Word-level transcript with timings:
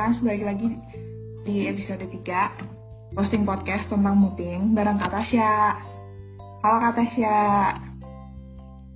Trans 0.00 0.16
balik 0.24 0.48
lagi 0.48 0.64
di 1.44 1.68
episode 1.68 2.00
3 2.08 3.12
posting 3.12 3.44
podcast 3.44 3.84
tentang 3.92 4.16
muting 4.16 4.72
bareng 4.72 4.96
Kak 4.96 5.12
Tasya. 5.12 5.76
Halo 6.64 6.76
Kak 6.88 6.96
Tasya. 6.96 7.40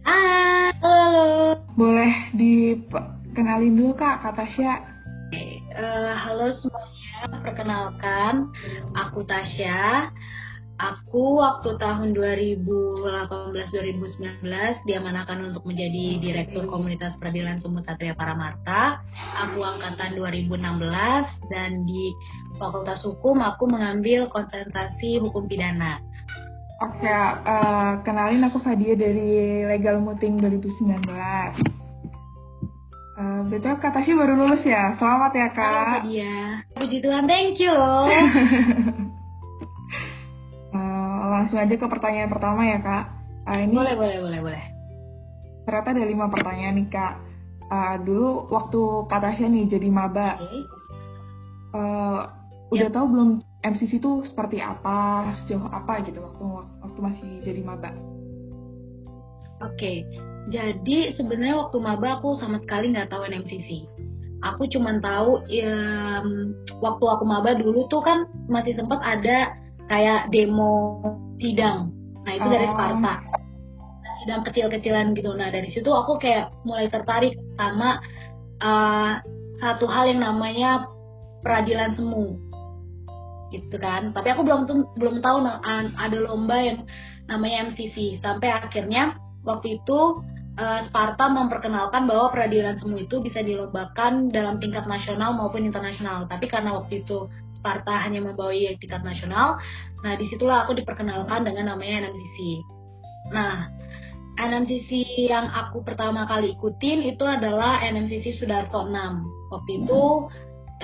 Halo. 0.08 1.60
Boleh 1.76 2.32
dikenalin 2.32 3.76
dulu 3.76 3.92
Kak, 4.00 4.24
Kak 4.24 4.32
Tasya. 4.32 4.80
Uh, 5.76 6.16
halo 6.16 6.48
semuanya, 6.56 7.36
perkenalkan 7.52 8.48
aku 8.96 9.28
Tasya. 9.28 10.08
Aku 10.74 11.38
waktu 11.38 11.78
tahun 11.78 12.18
2018-2019 12.18 14.42
diamanakan 14.90 15.54
untuk 15.54 15.70
menjadi 15.70 16.18
Direktur 16.18 16.66
Komunitas 16.66 17.14
Peradilan 17.22 17.62
Sumu 17.62 17.78
Satria 17.86 18.10
Paramarta. 18.18 18.98
Aku 19.38 19.62
angkatan 19.62 20.18
2016 20.18 20.50
dan 21.46 21.86
di 21.86 22.10
Fakultas 22.58 23.06
Hukum 23.06 23.38
aku 23.38 23.70
mengambil 23.70 24.26
konsentrasi 24.34 25.22
hukum 25.22 25.46
pidana. 25.46 26.02
Oke, 26.82 27.06
uh, 27.06 28.02
kenalin 28.02 28.42
aku 28.42 28.58
Fadia 28.58 28.98
dari 28.98 29.62
Legal 29.70 30.02
Muting 30.02 30.42
2019. 30.42 31.06
Uh, 33.14 33.46
betul 33.46 33.78
Kak 33.78 33.94
Tasya 33.94 34.18
baru 34.18 34.42
lulus 34.42 34.66
ya? 34.66 34.90
Selamat 34.98 35.38
ya 35.38 35.54
Kak. 35.54 35.62
Halo 35.62 36.02
Fadia. 36.02 36.66
Puji 36.74 36.98
Tuhan, 36.98 37.30
thank 37.30 37.62
you. 37.62 37.78
langsung 41.54 41.70
aja 41.70 41.78
ke 41.78 41.86
pertanyaan 41.86 42.30
pertama 42.34 42.66
ya 42.66 42.78
kak. 42.82 43.04
Uh, 43.46 43.58
ini 43.62 43.74
boleh 43.78 43.94
boleh 43.94 44.18
boleh 44.26 44.40
boleh. 44.42 44.64
Ternyata 45.62 45.88
ada 45.94 46.02
lima 46.02 46.26
pertanyaan 46.26 46.74
nih 46.82 46.88
kak. 46.90 47.14
Uh, 47.70 47.94
dulu 48.02 48.50
waktu 48.50 48.80
kak 49.06 49.22
Tasya 49.22 49.46
nih 49.46 49.64
jadi 49.70 49.88
maba, 49.88 50.34
okay. 50.42 50.62
uh, 51.78 52.20
udah 52.74 52.88
tahu 52.90 53.06
belum 53.06 53.30
MCC 53.62 54.02
itu 54.02 54.26
seperti 54.26 54.58
apa, 54.58 55.30
sejauh 55.46 55.70
apa 55.70 56.02
gitu 56.02 56.18
waktu 56.26 56.44
waktu 56.82 56.98
masih 56.98 57.28
jadi 57.46 57.62
maba? 57.62 57.94
Oke, 59.62 59.78
okay. 59.78 59.98
jadi 60.50 61.14
sebenarnya 61.14 61.56
waktu 61.56 61.78
maba 61.78 62.18
aku 62.18 62.34
sama 62.36 62.58
sekali 62.66 62.90
nggak 62.90 63.14
tahu 63.14 63.30
MCC. 63.30 63.86
Aku 64.42 64.66
cuma 64.68 64.98
tahu 65.00 65.40
um, 65.40 66.28
waktu 66.82 67.04
aku 67.08 67.24
maba 67.24 67.54
dulu 67.56 67.86
tuh 67.88 68.02
kan 68.02 68.26
masih 68.50 68.76
sempat 68.76 69.00
ada 69.00 69.63
kayak 69.88 70.32
demo 70.32 71.00
sidang. 71.38 71.92
Nah 72.24 72.32
itu 72.34 72.48
dari 72.48 72.66
Sparta. 72.70 73.14
Sidang 74.24 74.42
kecil-kecilan 74.48 75.12
gitu. 75.16 75.36
Nah 75.36 75.52
dari 75.52 75.68
situ 75.72 75.90
aku 75.92 76.16
kayak 76.16 76.52
mulai 76.64 76.88
tertarik 76.88 77.36
sama 77.60 78.00
uh, 78.64 79.20
satu 79.60 79.86
hal 79.86 80.10
yang 80.10 80.24
namanya 80.24 80.88
peradilan 81.44 81.92
semu 81.94 82.40
gitu 83.54 83.76
kan 83.78 84.10
tapi 84.10 84.34
aku 84.34 84.42
belum 84.42 84.66
belum 84.98 85.16
tahu 85.22 85.46
ada 85.94 86.18
lomba 86.18 86.58
yang 86.58 86.78
namanya 87.30 87.70
MCC 87.70 88.18
sampai 88.18 88.50
akhirnya 88.50 89.14
waktu 89.46 89.78
itu 89.78 90.18
uh, 90.58 90.80
Sparta 90.90 91.30
memperkenalkan 91.30 92.10
bahwa 92.10 92.34
peradilan 92.34 92.80
semu 92.82 93.04
itu 93.04 93.22
bisa 93.22 93.44
dilombakan 93.44 94.34
dalam 94.34 94.58
tingkat 94.58 94.88
nasional 94.90 95.36
maupun 95.38 95.62
internasional 95.62 96.26
tapi 96.26 96.50
karena 96.50 96.74
waktu 96.74 97.06
itu 97.06 97.30
Sparta 97.64 98.04
hanya 98.04 98.20
membawahi 98.20 98.76
tingkat 98.76 99.00
nasional. 99.00 99.56
Nah, 100.04 100.12
di 100.20 100.28
situlah 100.28 100.68
aku 100.68 100.76
diperkenalkan 100.76 101.48
dengan 101.48 101.72
namanya 101.72 102.04
NMCC. 102.04 102.60
Nah, 103.32 103.72
NMCC 104.36 104.90
yang 105.32 105.48
aku 105.48 105.80
pertama 105.80 106.28
kali 106.28 106.52
ikutin 106.52 107.08
itu 107.08 107.24
adalah 107.24 107.80
NMCC 107.80 108.36
Sudarto 108.36 108.84
6. 108.84 108.92
Waktu 109.48 109.70
itu 109.80 110.02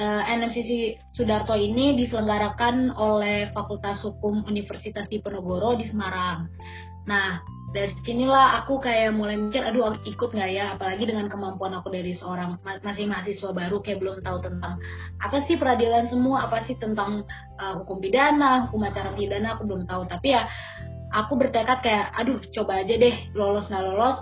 eh, 0.00 0.22
NMCC 0.24 0.70
Sudarto 1.12 1.52
ini 1.52 2.00
diselenggarakan 2.00 2.96
oleh 2.96 3.52
Fakultas 3.52 4.00
Hukum 4.00 4.48
Universitas 4.48 5.04
Diponegoro 5.12 5.76
di 5.76 5.84
Semarang. 5.84 6.48
Nah, 7.04 7.44
dari 7.70 7.94
sinilah 8.02 8.62
aku 8.62 8.82
kayak 8.82 9.14
mulai 9.14 9.38
mikir 9.38 9.62
aduh 9.62 9.94
ikut 10.02 10.30
nggak 10.34 10.50
ya? 10.50 10.74
Apalagi 10.74 11.06
dengan 11.06 11.30
kemampuan 11.30 11.70
aku 11.78 11.94
dari 11.94 12.18
seorang 12.18 12.58
masih 12.82 13.06
mahasiswa 13.06 13.54
baru 13.54 13.78
kayak 13.78 14.02
belum 14.02 14.16
tahu 14.26 14.42
tentang 14.42 14.82
apa 15.22 15.46
sih 15.46 15.54
peradilan 15.54 16.10
semua 16.10 16.50
apa 16.50 16.66
sih 16.66 16.74
tentang 16.82 17.22
uh, 17.62 17.74
hukum 17.82 18.02
pidana 18.02 18.66
hukum 18.66 18.82
acara 18.82 19.14
pidana 19.14 19.54
aku 19.54 19.70
belum 19.70 19.86
tahu. 19.86 20.02
Tapi 20.10 20.34
ya 20.34 20.50
aku 21.14 21.38
bertekad 21.38 21.78
kayak 21.78 22.10
aduh 22.18 22.42
coba 22.50 22.82
aja 22.82 22.94
deh 22.98 23.16
lolos 23.38 23.70
nggak 23.70 23.84
lolos. 23.86 24.18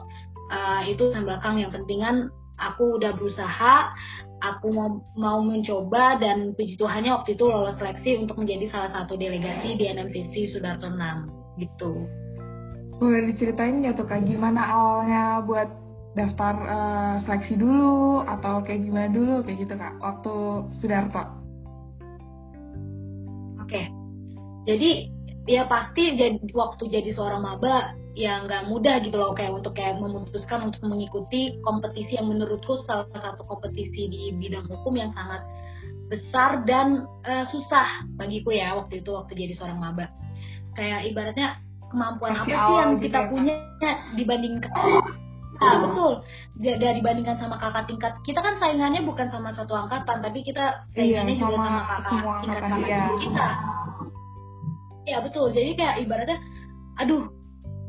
Uh, 0.49 0.85
itu 0.85 1.09
yang 1.17 1.25
belakang. 1.25 1.57
Yang 1.57 1.81
pentingan 1.81 2.29
aku 2.61 3.01
udah 3.01 3.17
berusaha 3.17 3.97
aku 4.45 4.67
mau 4.71 5.01
mau 5.17 5.39
mencoba 5.41 6.21
dan 6.21 6.53
puji 6.53 6.77
Tuhannya 6.77 7.17
waktu 7.17 7.35
itu 7.35 7.49
lolos 7.49 7.81
seleksi 7.81 8.29
untuk 8.29 8.39
menjadi 8.39 8.69
salah 8.71 8.91
satu 8.93 9.17
delegasi 9.17 9.75
di 9.75 9.89
NMCC 9.89 10.53
Sudarto 10.53 10.87
6 10.93 11.59
gitu 11.59 12.07
boleh 12.99 13.31
diceritain 13.33 13.81
nggak 13.81 13.95
tuh 13.95 14.07
kak? 14.07 14.27
Gimana 14.27 14.61
awalnya 14.61 15.23
buat 15.47 15.71
daftar 16.19 16.55
uh, 16.67 17.15
seleksi 17.23 17.55
dulu? 17.55 18.27
Atau 18.27 18.67
kayak 18.67 18.85
gimana 18.85 19.09
dulu? 19.09 19.35
Kayak 19.47 19.59
gitu 19.65 19.75
kak 19.79 19.95
waktu 20.03 20.35
Sudarto? 20.83 21.25
Oke, 23.63 23.83
jadi 24.67 25.13
ya 25.49 25.65
pasti 25.65 26.19
jadi, 26.19 26.41
waktu 26.53 26.93
jadi 26.93 27.11
seorang 27.17 27.41
maba 27.41 27.97
ya 28.19 28.43
nggak 28.43 28.67
mudah 28.67 28.99
gitu 29.07 29.15
loh 29.15 29.31
kayak 29.31 29.55
untuk 29.55 29.79
kayak 29.79 30.03
memutuskan 30.03 30.67
untuk 30.67 30.83
mengikuti 30.85 31.55
kompetisi 31.63 32.19
yang 32.19 32.27
menurutku 32.27 32.83
salah 32.83 33.07
satu 33.15 33.47
kompetisi 33.47 34.11
di 34.11 34.35
bidang 34.35 34.67
hukum 34.67 34.99
yang 34.99 35.15
sangat 35.15 35.47
besar 36.09 36.65
dan 36.65 37.07
uh, 37.29 37.45
susah 37.53 38.09
bagiku 38.17 38.51
ya 38.51 38.75
waktu 38.75 39.05
itu 39.05 39.13
waktu 39.15 39.37
jadi 39.37 39.55
seorang 39.55 39.79
maba. 39.79 40.11
Kayak 40.75 41.13
ibaratnya 41.13 41.49
kemampuan 41.89 42.33
Masih 42.37 42.55
apa 42.55 42.67
sih 42.69 42.75
yang 42.77 42.93
kita 43.01 43.19
ya, 43.19 43.29
punya 43.29 43.55
dibandingkan 44.15 44.71
Nah, 45.59 45.75
betul. 45.83 46.13
Dari 46.55 47.03
dibandingkan 47.03 47.35
sama 47.43 47.59
kakak 47.59 47.91
tingkat, 47.91 48.13
kita 48.23 48.39
kan 48.39 48.55
saingannya 48.63 49.03
bukan 49.03 49.27
sama 49.27 49.51
satu 49.59 49.75
angkatan, 49.75 50.23
tapi 50.23 50.47
kita 50.47 50.87
iya, 50.95 51.19
saingannya 51.19 51.35
iya, 51.35 51.43
juga 51.43 51.55
sama 51.59 51.83
kakak 51.83 52.13
tingkat 52.43 52.63
kakak 52.63 52.79
iya. 52.87 53.01
kita. 53.19 53.47
Ya 55.09 55.19
betul. 55.19 55.47
Jadi 55.51 55.71
kayak 55.75 55.97
ibaratnya, 56.07 56.39
aduh, 57.03 57.27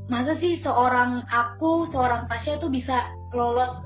masa 0.10 0.34
sih 0.42 0.58
seorang 0.66 1.22
aku, 1.30 1.86
seorang 1.94 2.26
Tasya 2.26 2.58
itu 2.58 2.68
bisa 2.74 3.06
lolos 3.38 3.86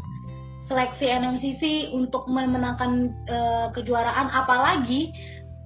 seleksi 0.72 1.12
NMCC 1.12 1.92
untuk 1.92 2.24
memenangkan 2.32 3.12
uh, 3.28 3.68
kejuaraan, 3.76 4.32
apalagi 4.32 5.12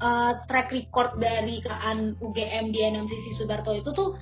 uh, 0.01 0.41
track 0.49 0.73
record 0.73 1.21
dari 1.21 1.61
kean 1.61 2.17
UGM 2.17 2.73
di 2.73 2.79
NMCC 2.81 3.37
Sudarto 3.37 3.77
itu 3.77 3.93
tuh 3.93 4.17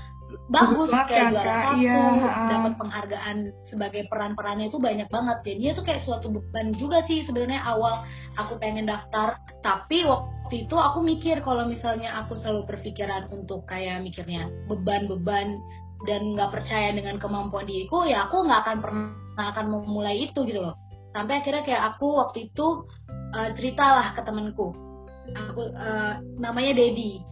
bagus 0.50 0.90
kayak 1.10 1.34
juara 1.34 1.74
satu 1.74 1.82
iya, 1.82 2.02
dapat 2.50 2.74
penghargaan 2.78 3.38
sebagai 3.66 4.06
peran-perannya 4.10 4.70
itu 4.70 4.78
banyak 4.78 5.10
banget. 5.10 5.38
Jadinya 5.46 5.74
tuh 5.78 5.86
kayak 5.86 6.02
suatu 6.06 6.28
beban 6.30 6.74
juga 6.78 7.02
sih 7.10 7.26
sebenarnya 7.26 7.62
awal 7.66 8.06
aku 8.38 8.58
pengen 8.62 8.86
daftar. 8.86 9.42
Tapi 9.66 10.06
waktu 10.06 10.70
itu 10.70 10.76
aku 10.78 11.02
mikir 11.02 11.42
kalau 11.42 11.66
misalnya 11.66 12.14
aku 12.22 12.38
selalu 12.38 12.66
berpikiran 12.70 13.30
untuk 13.34 13.66
kayak 13.66 14.02
mikirnya 14.06 14.50
beban-beban 14.70 15.58
dan 16.06 16.22
nggak 16.38 16.54
percaya 16.54 16.94
dengan 16.94 17.18
kemampuan 17.18 17.66
diriku 17.66 18.06
ya 18.06 18.30
aku 18.30 18.46
nggak 18.46 18.62
akan 18.68 18.78
pernah 18.84 19.46
akan 19.50 19.66
memulai 19.72 20.30
itu 20.30 20.46
gitu 20.46 20.62
loh. 20.62 20.76
Sampai 21.10 21.42
akhirnya 21.42 21.64
kayak 21.64 21.84
aku 21.96 22.08
waktu 22.22 22.52
itu 22.52 22.86
uh, 23.34 23.50
ceritalah 23.56 24.14
ke 24.14 24.22
temanku. 24.22 24.76
Aku 25.34 25.74
uh, 25.74 26.22
namanya 26.38 26.78
Dedi. 26.78 27.24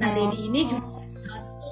Nah 0.00 0.08
oh. 0.08 0.14
Dedi 0.16 0.38
ini 0.48 0.60
juga 0.72 0.92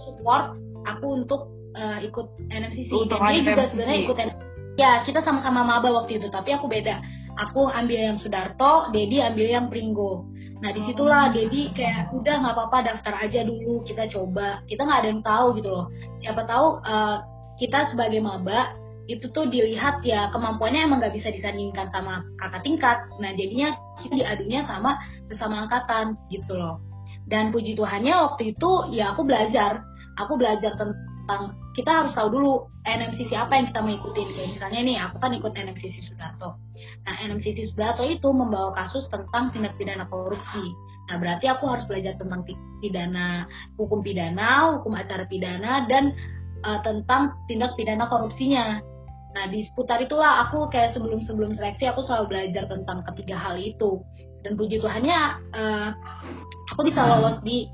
support 0.04 0.60
aku 0.86 1.06
untuk 1.24 1.50
uh, 1.76 1.98
ikut 2.00 2.26
NMCC 2.50 2.91
untuk 2.91 3.18
dan 3.20 3.30
dia 3.32 3.42
juga 3.52 3.64
sebenarnya 3.70 3.98
ikut 4.06 4.16
NMCC. 4.16 4.48
ya 4.78 4.92
kita 5.04 5.20
sama-sama 5.20 5.60
maba 5.66 5.88
waktu 5.92 6.18
itu 6.22 6.28
tapi 6.32 6.54
aku 6.54 6.66
beda. 6.71 7.03
Aku 7.48 7.71
ambil 7.72 8.00
yang 8.12 8.18
Sudarto 8.21 8.92
Dedi 8.92 9.22
ambil 9.22 9.48
yang 9.48 9.66
Pringgo. 9.72 10.28
Nah 10.60 10.71
di 10.77 10.84
situlah 10.84 11.32
Dedi 11.32 11.72
kayak 11.72 12.12
udah 12.12 12.34
nggak 12.44 12.54
apa-apa 12.56 12.78
daftar 12.92 13.15
aja 13.16 13.41
dulu 13.47 13.80
kita 13.86 14.09
coba. 14.12 14.60
Kita 14.68 14.84
nggak 14.84 15.00
ada 15.04 15.09
yang 15.09 15.22
tahu 15.24 15.47
gitu 15.56 15.68
loh. 15.72 15.86
Siapa 16.21 16.42
tahu 16.44 16.66
uh, 16.84 17.16
kita 17.56 17.92
sebagai 17.92 18.21
maba 18.21 18.77
itu 19.10 19.27
tuh 19.34 19.50
dilihat 19.50 20.06
ya 20.06 20.30
kemampuannya 20.30 20.86
emang 20.86 21.03
nggak 21.03 21.16
bisa 21.16 21.32
disandingkan 21.32 21.88
sama 21.91 22.22
kakak 22.38 22.62
tingkat. 22.62 22.98
Nah 23.18 23.32
jadinya 23.34 23.74
kita 24.04 24.15
diadunya 24.21 24.60
sama 24.68 25.00
sesama 25.27 25.66
angkatan 25.66 26.15
gitu 26.30 26.54
loh. 26.54 26.78
Dan 27.27 27.54
puji 27.54 27.78
Tuhannya 27.78 28.15
waktu 28.27 28.54
itu 28.54 28.71
ya 28.94 29.15
aku 29.15 29.22
belajar 29.27 29.82
aku 30.24 30.36
belajar 30.36 30.76
tentang 30.76 31.56
kita 31.78 31.90
harus 31.90 32.12
tahu 32.18 32.28
dulu 32.34 32.52
NMCC 32.82 33.30
apa 33.38 33.54
yang 33.54 33.70
kita 33.70 33.80
mau 33.84 33.94
ikutin. 33.94 34.28
Kayak 34.34 34.48
misalnya 34.58 34.80
nih 34.82 34.96
aku 34.98 35.16
kan 35.22 35.32
ikut 35.36 35.52
NMCC 35.54 35.96
Sudarto 36.06 36.58
nah 37.04 37.14
NMCC 37.20 37.72
Sudarto 37.72 38.04
itu 38.04 38.28
membawa 38.32 38.72
kasus 38.76 39.04
tentang 39.08 39.52
tindak 39.52 39.76
pidana 39.76 40.08
korupsi. 40.08 40.72
Nah 41.08 41.16
berarti 41.18 41.50
aku 41.50 41.64
harus 41.68 41.84
belajar 41.88 42.16
tentang 42.16 42.44
pidana 42.80 43.44
hukum 43.76 44.00
pidana 44.00 44.78
hukum 44.78 44.96
acara 44.96 45.26
pidana 45.28 45.84
dan 45.88 46.14
uh, 46.64 46.80
tentang 46.84 47.36
tindak 47.50 47.76
pidana 47.76 48.08
korupsinya. 48.08 48.80
Nah 49.30 49.44
di 49.46 49.62
seputar 49.70 50.02
itulah 50.02 50.48
aku 50.48 50.66
kayak 50.72 50.96
sebelum 50.96 51.22
sebelum 51.24 51.54
seleksi 51.54 51.86
aku 51.86 52.02
selalu 52.04 52.36
belajar 52.36 52.64
tentang 52.66 53.04
ketiga 53.12 53.36
hal 53.38 53.56
itu. 53.60 54.02
Dan 54.40 54.56
puji 54.56 54.80
Tuhannya 54.80 55.20
uh, 55.52 55.88
aku 56.72 56.80
bisa 56.88 57.04
lolos 57.04 57.44
di 57.44 57.68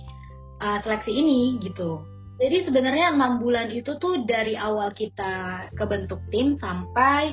uh, 0.58 0.82
seleksi 0.82 1.14
ini 1.14 1.62
gitu 1.62 2.15
jadi 2.36 2.68
sebenarnya 2.68 3.16
enam 3.16 3.40
bulan 3.40 3.72
itu 3.72 3.96
tuh 3.96 4.28
dari 4.28 4.60
awal 4.60 4.92
kita 4.92 5.66
kebentuk 5.72 6.20
tim 6.28 6.60
sampai 6.60 7.32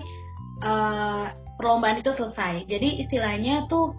uh, 0.63 1.27
perlombaan 1.59 1.99
itu 1.99 2.15
selesai. 2.15 2.63
Jadi 2.71 3.03
istilahnya 3.03 3.67
tuh 3.67 3.91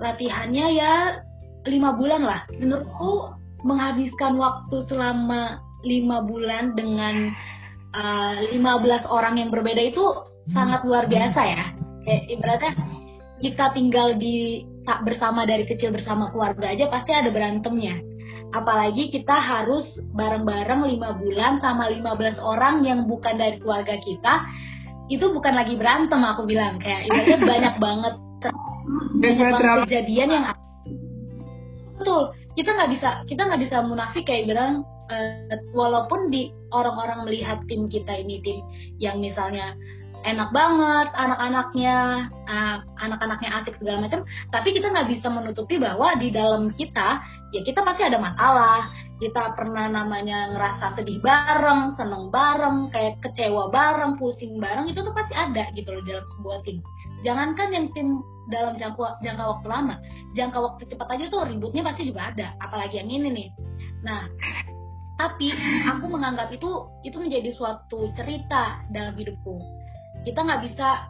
latihannya 0.00 0.66
ya 0.72 1.20
lima 1.68 1.92
bulan 1.92 2.24
lah. 2.24 2.48
Menurutku 2.56 3.36
menghabiskan 3.68 4.40
waktu 4.40 4.80
selama 4.88 5.60
lima 5.84 6.24
bulan 6.24 6.72
dengan 6.72 7.36
uh, 7.92 8.80
belas 8.80 9.04
orang 9.12 9.36
yang 9.36 9.52
berbeda 9.52 9.92
itu 9.92 10.04
sangat 10.56 10.88
luar 10.88 11.04
biasa 11.04 11.40
ya. 11.44 11.64
Kayak 12.08 12.24
ibaratnya 12.32 12.72
kita 13.44 13.66
tinggal 13.76 14.16
di 14.16 14.64
bersama 15.04 15.44
dari 15.44 15.68
kecil 15.68 15.92
bersama 15.92 16.32
keluarga 16.32 16.72
aja 16.72 16.90
pasti 16.90 17.14
ada 17.14 17.30
berantemnya 17.30 18.09
apalagi 18.50 19.14
kita 19.14 19.34
harus 19.34 19.86
bareng-bareng 20.14 20.86
lima 20.86 21.14
bulan 21.14 21.62
sama 21.62 21.86
15 21.90 22.38
orang 22.42 22.82
yang 22.82 23.06
bukan 23.06 23.38
dari 23.38 23.62
keluarga 23.62 23.94
kita 24.02 24.34
itu 25.10 25.26
bukan 25.26 25.54
lagi 25.58 25.74
berantem 25.74 26.22
aku 26.22 26.46
bilang. 26.46 26.78
Kayak 26.78 27.10
ibaratnya 27.10 27.38
banyak 27.52 27.74
banget 27.78 28.14
banyak 29.20 29.48
banget 29.52 29.78
kejadian 29.86 30.28
yang 30.30 30.44
betul. 31.98 32.34
Kita 32.58 32.70
nggak 32.74 32.90
bisa 32.94 33.08
kita 33.30 33.42
nggak 33.46 33.62
bisa 33.62 33.76
munafik 33.86 34.24
kayak 34.26 34.50
bilang 34.50 34.82
uh, 35.10 35.58
walaupun 35.74 36.30
di 36.30 36.50
orang-orang 36.74 37.26
melihat 37.26 37.58
tim 37.66 37.86
kita 37.86 38.18
ini 38.18 38.42
tim 38.42 38.62
yang 38.98 39.18
misalnya 39.18 39.74
enak 40.20 40.52
banget 40.52 41.08
anak-anaknya 41.16 42.28
uh, 42.44 42.76
anak-anaknya 43.00 43.50
asik 43.60 43.74
segala 43.80 44.04
macam. 44.04 44.20
Tapi 44.52 44.68
kita 44.76 44.92
nggak 44.92 45.08
bisa 45.08 45.26
menutupi 45.32 45.80
bahwa 45.80 46.12
di 46.20 46.28
dalam 46.28 46.72
kita 46.76 47.24
ya 47.52 47.60
kita 47.64 47.80
pasti 47.80 48.02
ada 48.04 48.18
masalah. 48.20 48.92
Kita 49.20 49.52
pernah 49.52 49.88
namanya 49.88 50.52
ngerasa 50.56 50.96
sedih 50.96 51.20
bareng 51.20 51.92
seneng 51.96 52.32
bareng 52.32 52.88
kayak 52.92 53.20
kecewa 53.20 53.68
bareng 53.68 54.16
pusing 54.16 54.56
bareng 54.56 54.88
itu 54.88 55.00
tuh 55.04 55.12
pasti 55.12 55.36
ada 55.36 55.68
gitu 55.76 55.92
loh 55.92 56.02
dalam 56.04 56.24
sebuah 56.36 56.58
tim. 56.64 56.76
Jangankan 57.24 57.68
yang 57.72 57.86
tim 57.92 58.08
dalam 58.48 58.74
jangka 58.76 59.20
jangka 59.24 59.44
waktu 59.44 59.66
lama. 59.68 59.94
Jangka 60.36 60.58
waktu 60.60 60.82
cepat 60.88 61.08
aja 61.16 61.24
tuh 61.32 61.48
ributnya 61.48 61.84
pasti 61.84 62.08
juga 62.08 62.32
ada 62.32 62.56
apalagi 62.60 63.00
yang 63.00 63.08
ini 63.08 63.28
nih. 63.28 63.48
Nah 64.04 64.24
tapi 65.20 65.52
aku 65.84 66.08
menganggap 66.08 66.48
itu 66.48 66.88
itu 67.04 67.20
menjadi 67.20 67.52
suatu 67.52 68.08
cerita 68.16 68.80
dalam 68.88 69.12
hidupku 69.20 69.79
kita 70.24 70.40
nggak 70.44 70.62
bisa 70.68 71.08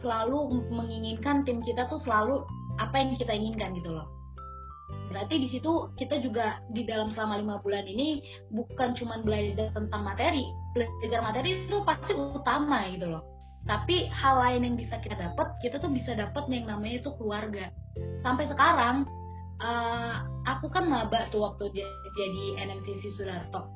selalu 0.00 0.64
menginginkan 0.72 1.44
tim 1.44 1.60
kita 1.60 1.84
tuh 1.92 2.00
selalu 2.00 2.44
apa 2.80 2.96
yang 2.96 3.16
kita 3.20 3.32
inginkan 3.36 3.76
gitu 3.76 3.92
loh. 3.92 4.08
Berarti 5.10 5.42
di 5.42 5.48
situ 5.50 5.90
kita 5.98 6.22
juga 6.22 6.62
di 6.70 6.86
dalam 6.86 7.10
selama 7.12 7.42
lima 7.42 7.56
bulan 7.60 7.84
ini 7.84 8.22
bukan 8.54 8.94
cuma 8.94 9.18
belajar 9.20 9.74
tentang 9.74 10.06
materi 10.06 10.46
belajar 10.72 11.20
materi 11.20 11.66
itu 11.66 11.76
pasti 11.82 12.14
utama 12.14 12.86
gitu 12.94 13.10
loh. 13.10 13.22
Tapi 13.68 14.08
hal 14.08 14.40
lain 14.40 14.72
yang 14.72 14.76
bisa 14.78 14.96
kita 15.02 15.18
dapat 15.18 15.52
kita 15.60 15.76
tuh 15.82 15.92
bisa 15.92 16.16
dapat 16.16 16.48
yang 16.48 16.64
namanya 16.70 17.04
itu 17.04 17.10
keluarga. 17.20 17.68
Sampai 18.24 18.48
sekarang 18.48 19.04
uh, 19.60 20.14
aku 20.48 20.72
kan 20.72 20.88
maba 20.88 21.28
tuh 21.28 21.44
waktu 21.44 21.68
jadi 22.16 22.44
NMCC 22.56 23.02
Sudarto. 23.18 23.68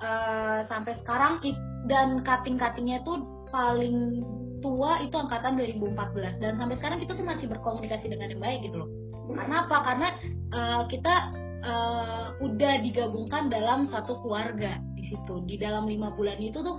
Uh, 0.00 0.64
sampai 0.64 0.96
sekarang 1.04 1.44
dan 1.88 2.20
cutting-cuttingnya 2.26 3.00
tuh 3.06 3.24
paling 3.48 4.20
tua 4.60 5.00
itu 5.00 5.16
angkatan 5.16 5.56
2014 5.56 6.42
dan 6.42 6.52
sampai 6.60 6.76
sekarang 6.76 7.00
kita 7.00 7.16
tuh 7.16 7.24
masih 7.24 7.48
berkomunikasi 7.48 8.12
dengan 8.12 8.28
yang 8.36 8.42
baik 8.44 8.60
gitu 8.68 8.84
loh 8.84 8.90
karena 9.32 9.56
apa 9.64 9.76
karena 9.86 10.08
uh, 10.52 10.82
kita 10.90 11.14
uh, 11.64 12.26
udah 12.44 12.74
digabungkan 12.84 13.48
dalam 13.48 13.88
satu 13.88 14.20
keluarga 14.20 14.76
di 14.92 15.08
situ 15.08 15.40
di 15.48 15.56
dalam 15.56 15.88
lima 15.88 16.12
bulan 16.12 16.36
itu 16.36 16.60
tuh 16.60 16.76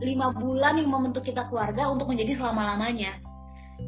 lima 0.00 0.32
bulan 0.36 0.76
yang 0.76 0.92
membentuk 0.92 1.24
kita 1.24 1.48
keluarga 1.48 1.88
untuk 1.88 2.12
menjadi 2.12 2.36
selama-lamanya. 2.36 3.16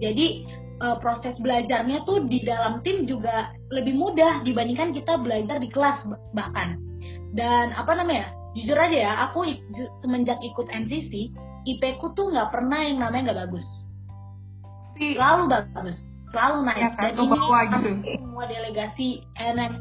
Jadi 0.00 0.49
uh, 0.81 0.96
proses 1.00 1.37
belajarnya 1.40 2.04
tuh 2.08 2.25
di 2.28 2.44
dalam 2.44 2.81
tim 2.81 3.04
juga 3.04 3.52
lebih 3.69 3.93
mudah 3.96 4.40
dibandingkan 4.44 4.96
kita 4.96 5.20
belajar 5.20 5.61
di 5.61 5.69
kelas 5.69 6.04
bahkan. 6.32 6.81
Dan 7.37 7.76
apa 7.76 7.93
namanya? 7.93 8.32
Jujur 8.56 8.79
aja 8.81 8.97
ya, 8.97 9.12
aku 9.29 9.45
semenjak 10.00 10.41
ikut 10.41 10.67
MCC, 10.73 11.33
IP 11.69 11.83
ku 12.00 12.17
tuh 12.17 12.33
nggak 12.33 12.49
pernah 12.49 12.81
yang 12.81 12.99
namanya 13.03 13.33
nggak 13.33 13.41
bagus. 13.49 13.67
Selalu 14.97 15.43
bagus, 15.53 15.99
selalu 16.33 16.56
naik. 16.65 16.81
Ya, 16.81 16.91
Dan 16.97 17.12
ini 17.21 17.39
gitu. 17.39 18.19
semua 18.19 18.45
delegasi 18.49 19.09
NM. 19.37 19.73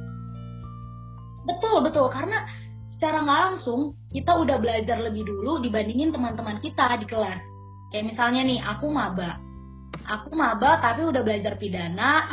Betul 1.48 1.80
betul 1.80 2.12
karena 2.12 2.44
secara 2.92 3.24
nggak 3.24 3.40
langsung 3.50 3.96
kita 4.12 4.36
udah 4.36 4.58
belajar 4.60 5.00
lebih 5.00 5.24
dulu 5.24 5.64
dibandingin 5.64 6.12
teman-teman 6.12 6.60
kita 6.60 7.00
di 7.00 7.08
kelas. 7.08 7.42
Kayak 7.90 8.14
misalnya 8.14 8.42
nih, 8.44 8.60
aku 8.62 8.92
maba. 8.92 9.40
Aku 10.08 10.36
maba 10.36 10.84
tapi 10.84 11.08
udah 11.08 11.24
belajar 11.24 11.56
pidana, 11.56 12.28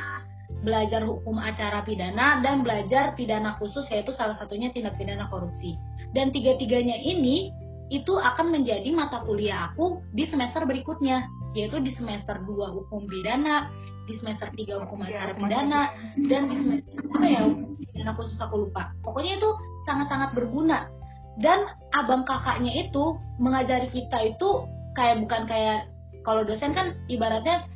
belajar 0.67 1.07
hukum 1.07 1.39
acara 1.39 1.87
pidana, 1.87 2.43
dan 2.43 2.67
belajar 2.67 3.15
pidana 3.15 3.55
khusus 3.63 3.87
yaitu 3.91 4.11
salah 4.19 4.35
satunya 4.35 4.75
tindak 4.75 4.99
pidana 4.99 5.31
korupsi. 5.31 5.79
Dan 6.15 6.31
tiga-tiganya 6.31 6.95
ini 7.03 7.51
itu 7.93 8.17
akan 8.17 8.55
menjadi 8.55 8.89
mata 8.95 9.21
kuliah 9.27 9.71
aku 9.71 10.01
di 10.17 10.25
semester 10.31 10.65
berikutnya, 10.65 11.29
yaitu 11.53 11.83
di 11.85 11.93
semester 11.95 12.41
2 12.41 12.49
hukum 12.81 13.05
pidana, 13.11 13.69
di 14.09 14.17
semester 14.19 14.49
3 14.55 14.83
hukum 14.87 15.05
acara 15.05 15.37
pidana, 15.37 15.93
dan 16.31 16.49
di 16.49 16.57
semester 16.63 16.95
apa 17.13 17.27
ya, 17.29 17.43
pidana 17.93 18.13
khusus 18.17 18.39
aku 18.41 18.67
lupa. 18.67 18.95
Pokoknya 19.05 19.37
itu 19.37 19.51
sangat-sangat 19.85 20.33
berguna 20.33 20.89
dan 21.43 21.67
abang 21.93 22.23
kakaknya 22.23 22.89
itu 22.89 23.19
mengajari 23.43 23.91
kita 23.91 24.35
itu 24.35 24.65
kayak 24.95 25.27
bukan 25.27 25.43
kayak 25.51 25.91
kalau 26.23 26.47
dosen 26.47 26.73
kan 26.73 26.95
ibaratnya 27.11 27.67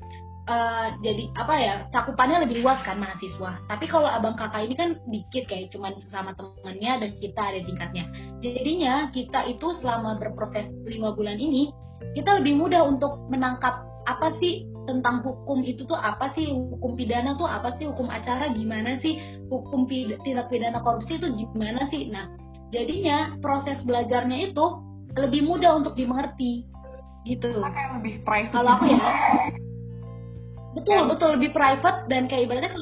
uh, 0.49 0.87
jadi 1.05 1.25
apa 1.37 1.55
ya 1.61 1.75
cakupannya 1.93 2.49
lebih 2.49 2.65
luas 2.65 2.81
kan 2.83 2.97
mahasiswa. 2.97 3.61
Tapi 3.69 3.85
kalau 3.87 4.09
abang 4.09 4.35
kakak 4.35 4.65
ini 4.65 4.75
kan 4.75 4.91
dikit 5.07 5.45
kayak 5.47 5.69
cuman 5.71 5.95
sesama 6.01 6.33
temennya 6.35 7.05
dan 7.05 7.11
kita 7.21 7.41
ada 7.45 7.61
tingkatnya. 7.63 8.05
Jadinya 8.41 9.13
kita 9.13 9.45
itu 9.47 9.69
selama 9.85 10.17
berproses 10.17 10.67
lima 10.89 11.13
bulan 11.13 11.37
ini 11.37 11.71
kita 12.17 12.41
lebih 12.41 12.57
mudah 12.57 12.83
untuk 12.89 13.29
menangkap 13.29 13.85
apa 14.09 14.33
sih 14.41 14.65
tentang 14.89 15.21
hukum 15.21 15.61
itu 15.69 15.85
tuh 15.85 16.01
apa 16.01 16.33
sih 16.33 16.49
hukum 16.49 16.97
pidana 16.97 17.37
tuh 17.37 17.45
apa 17.45 17.77
sih 17.77 17.85
hukum 17.85 18.09
acara 18.09 18.49
gimana 18.57 18.97
sih 19.05 19.21
hukum 19.53 19.85
pid 19.85 20.17
tindak 20.25 20.49
pidana 20.49 20.81
korupsi 20.81 21.21
itu 21.21 21.29
gimana 21.29 21.85
sih. 21.93 22.09
Nah 22.09 22.33
jadinya 22.73 23.37
proses 23.45 23.77
belajarnya 23.85 24.49
itu 24.49 24.67
lebih 25.13 25.45
mudah 25.45 25.77
untuk 25.77 25.93
dimengerti 25.93 26.65
gitu. 27.29 27.61
Kayak 27.61 28.01
lebih 28.01 28.15
private 28.25 28.53
kalau 28.57 28.81
aku 28.81 28.89
ya 28.89 29.68
betul 30.77 31.01
betul. 31.09 31.29
Lebih 31.39 31.51
private 31.55 32.09
dan 32.11 32.27
kayak 32.27 32.43
ibaratnya 32.49 32.73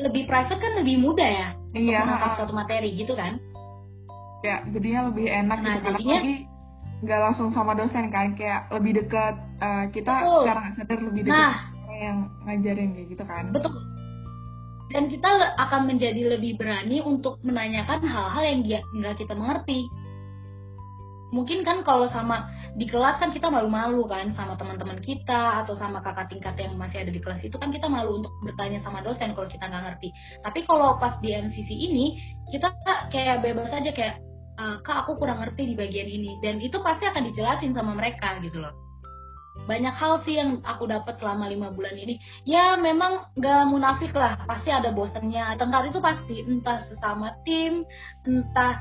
lebih 0.00 0.22
private 0.24 0.60
kan 0.60 0.72
lebih 0.80 0.96
mudah 0.98 1.28
ya 1.28 1.48
iya. 1.76 2.00
untuk 2.02 2.08
menangkap 2.08 2.32
suatu 2.40 2.54
materi 2.56 2.90
gitu 2.96 3.12
kan? 3.12 3.38
Ya 4.42 4.64
jadinya 4.68 5.12
lebih 5.12 5.26
enak 5.30 5.58
nah 5.62 5.74
gitu, 5.78 5.86
jadinya 5.94 6.20
nggak 7.02 7.20
langsung 7.20 7.48
sama 7.50 7.74
dosen 7.74 8.10
kan 8.14 8.38
kayak 8.38 8.70
lebih 8.70 9.02
dekat 9.02 9.34
uh, 9.58 9.84
kita 9.90 10.22
betul. 10.22 10.42
sekarang 10.46 10.64
sadar 10.78 10.98
lebih 11.02 11.22
dekat 11.26 11.34
nah, 11.34 11.54
yang 11.90 12.18
ngajarin 12.46 12.90
kayak 12.94 13.08
gitu 13.10 13.24
kan. 13.26 13.44
Betul. 13.50 13.74
Dan 14.92 15.08
kita 15.08 15.56
akan 15.56 15.88
menjadi 15.88 16.36
lebih 16.36 16.60
berani 16.60 17.00
untuk 17.00 17.40
menanyakan 17.40 18.04
hal-hal 18.04 18.42
yang 18.44 18.60
nggak 18.92 19.16
kita 19.18 19.32
mengerti. 19.32 19.88
Mungkin 21.32 21.64
kan 21.64 21.80
kalau 21.80 22.12
sama 22.12 22.44
di 22.72 22.88
kelas 22.88 23.20
kan 23.20 23.36
kita 23.36 23.52
malu-malu 23.52 24.08
kan 24.08 24.32
sama 24.32 24.56
teman-teman 24.56 24.96
kita 25.04 25.60
atau 25.64 25.76
sama 25.76 26.00
kakak 26.00 26.32
tingkat 26.32 26.56
yang 26.56 26.72
masih 26.80 27.04
ada 27.04 27.12
di 27.12 27.20
kelas 27.20 27.44
itu 27.44 27.52
kan 27.60 27.68
kita 27.68 27.84
malu 27.84 28.24
untuk 28.24 28.32
bertanya 28.40 28.80
sama 28.80 29.04
dosen 29.04 29.36
kalau 29.36 29.44
kita 29.44 29.68
nggak 29.68 29.92
ngerti. 29.92 30.08
Tapi 30.40 30.60
kalau 30.64 30.96
pas 30.96 31.20
di 31.20 31.36
MCC 31.36 31.68
ini 31.68 32.16
kita 32.48 32.72
kayak 33.12 33.44
bebas 33.44 33.68
aja 33.76 33.92
kayak 33.92 34.24
uh, 34.56 34.80
kak 34.80 35.04
aku 35.04 35.20
kurang 35.20 35.44
ngerti 35.44 35.68
di 35.68 35.74
bagian 35.76 36.08
ini. 36.08 36.40
Dan 36.40 36.64
itu 36.64 36.80
pasti 36.80 37.04
akan 37.04 37.28
dijelasin 37.28 37.76
sama 37.76 37.92
mereka 37.92 38.40
gitu 38.40 38.64
loh. 38.64 38.72
Banyak 39.68 39.92
hal 39.92 40.24
sih 40.24 40.40
yang 40.40 40.64
aku 40.64 40.88
dapat 40.88 41.20
selama 41.20 41.52
lima 41.52 41.76
bulan 41.76 41.92
ini. 41.92 42.16
Ya 42.48 42.80
memang 42.80 43.30
gak 43.36 43.68
munafik 43.68 44.16
lah. 44.16 44.40
Pasti 44.48 44.72
ada 44.72 44.96
bosannya 44.96 45.60
tengkar 45.60 45.92
itu 45.92 46.00
pasti. 46.00 46.40
Entah 46.40 46.88
sesama 46.88 47.36
tim 47.44 47.84
entah 48.24 48.80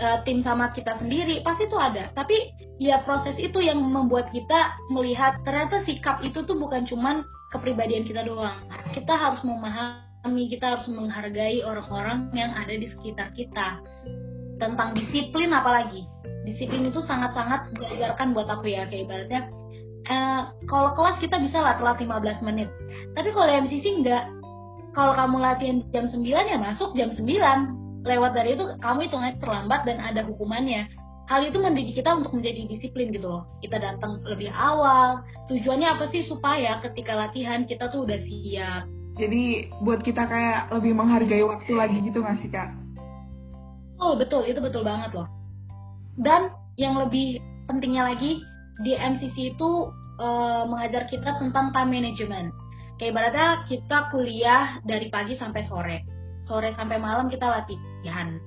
uh, 0.00 0.18
tim 0.26 0.42
sama 0.42 0.72
kita 0.72 0.98
sendiri 0.98 1.42
pasti 1.44 1.66
itu 1.66 1.76
ada. 1.78 2.10
Tapi 2.14 2.36
ya 2.82 3.02
proses 3.06 3.36
itu 3.38 3.62
yang 3.62 3.78
membuat 3.78 4.30
kita 4.34 4.74
melihat 4.90 5.38
ternyata 5.46 5.82
sikap 5.86 6.22
itu 6.24 6.42
tuh 6.42 6.56
bukan 6.58 6.86
cuman 6.88 7.22
kepribadian 7.54 8.06
kita 8.06 8.26
doang. 8.26 8.66
Kita 8.94 9.14
harus 9.14 9.42
memahami 9.46 10.50
kita 10.50 10.78
harus 10.78 10.86
menghargai 10.90 11.62
orang-orang 11.62 12.30
yang 12.34 12.50
ada 12.54 12.74
di 12.74 12.90
sekitar 12.90 13.30
kita. 13.34 13.78
Tentang 14.58 14.94
disiplin 14.94 15.50
apalagi. 15.50 16.06
Disiplin 16.44 16.86
itu 16.86 17.00
sangat-sangat 17.04 17.72
diajarkan 17.74 18.36
buat 18.36 18.46
aku 18.46 18.68
ya 18.68 18.86
kayak 18.86 19.08
ibaratnya 19.08 19.48
uh, 20.08 20.52
kalau 20.68 20.92
kelas 20.96 21.16
kita 21.20 21.36
bisa 21.40 21.60
lah 21.60 21.76
telat 21.80 22.00
15 22.00 22.46
menit. 22.46 22.68
Tapi 23.16 23.28
kalau 23.32 23.48
MCC 23.48 23.84
enggak. 24.00 24.28
Kalau 24.94 25.10
kamu 25.18 25.42
latihan 25.42 25.82
jam 25.90 26.06
9 26.06 26.22
ya 26.22 26.54
masuk 26.54 26.94
jam 26.94 27.10
9 27.10 27.26
lewat 28.04 28.36
dari 28.36 28.54
itu 28.54 28.64
kamu 28.84 29.08
hitungannya 29.08 29.40
terlambat 29.40 29.88
dan 29.88 29.98
ada 29.98 30.22
hukumannya 30.28 30.92
hal 31.24 31.40
itu 31.40 31.56
mendidik 31.56 31.96
kita 31.96 32.12
untuk 32.20 32.36
menjadi 32.36 32.68
disiplin 32.68 33.08
gitu 33.12 33.28
loh. 33.28 33.48
Kita 33.64 33.80
datang 33.80 34.20
lebih 34.28 34.52
awal. 34.52 35.24
Tujuannya 35.48 35.88
apa 35.96 36.12
sih 36.12 36.24
supaya 36.28 36.80
ketika 36.84 37.16
latihan 37.16 37.64
kita 37.64 37.88
tuh 37.88 38.04
udah 38.04 38.18
siap. 38.20 38.84
Jadi 39.14 39.70
buat 39.80 40.02
kita 40.02 40.26
kayak 40.26 40.74
lebih 40.74 40.92
menghargai 40.98 41.44
waktu 41.46 41.72
lagi 41.72 42.02
gitu 42.02 42.20
nggak 42.20 42.38
sih 42.42 42.50
kak? 42.50 42.70
Oh 44.02 44.18
betul, 44.18 44.42
itu 44.44 44.58
betul 44.58 44.82
banget 44.82 45.14
loh. 45.14 45.30
Dan 46.18 46.50
yang 46.74 46.98
lebih 46.98 47.38
pentingnya 47.70 48.10
lagi 48.10 48.42
di 48.82 48.98
MCC 48.98 49.54
itu 49.54 49.70
uh, 50.18 50.66
mengajar 50.66 51.06
kita 51.06 51.38
tentang 51.38 51.70
time 51.70 51.90
management. 51.94 52.50
Kayak 52.98 53.10
ibaratnya 53.14 53.48
kita 53.70 53.98
kuliah 54.10 54.64
dari 54.82 55.10
pagi 55.10 55.38
sampai 55.38 55.62
sore, 55.66 55.98
sore 56.44 56.72
sampai 56.76 57.00
malam 57.00 57.26
kita 57.32 57.44
latihan 57.48 58.38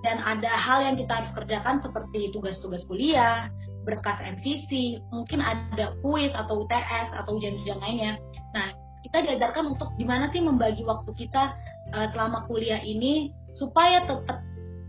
dan 0.00 0.16
ada 0.24 0.48
hal 0.48 0.80
yang 0.80 0.96
kita 0.96 1.12
harus 1.12 1.32
kerjakan 1.36 1.84
seperti 1.84 2.32
tugas-tugas 2.32 2.80
kuliah, 2.88 3.52
berkas 3.84 4.16
MCC, 4.24 5.00
mungkin 5.12 5.44
ada 5.44 5.92
kuis 6.00 6.32
atau 6.32 6.64
UTS 6.64 7.12
atau 7.20 7.36
ujian-ujian 7.36 7.80
lainnya. 7.84 8.16
Nah, 8.56 8.72
kita 9.04 9.24
diajarkan 9.28 9.76
untuk 9.76 9.92
gimana 10.00 10.32
sih 10.32 10.40
membagi 10.40 10.84
waktu 10.88 11.12
kita 11.16 11.52
uh, 11.92 12.06
selama 12.16 12.48
kuliah 12.48 12.80
ini 12.80 13.32
supaya 13.60 14.08
tetap 14.08 14.40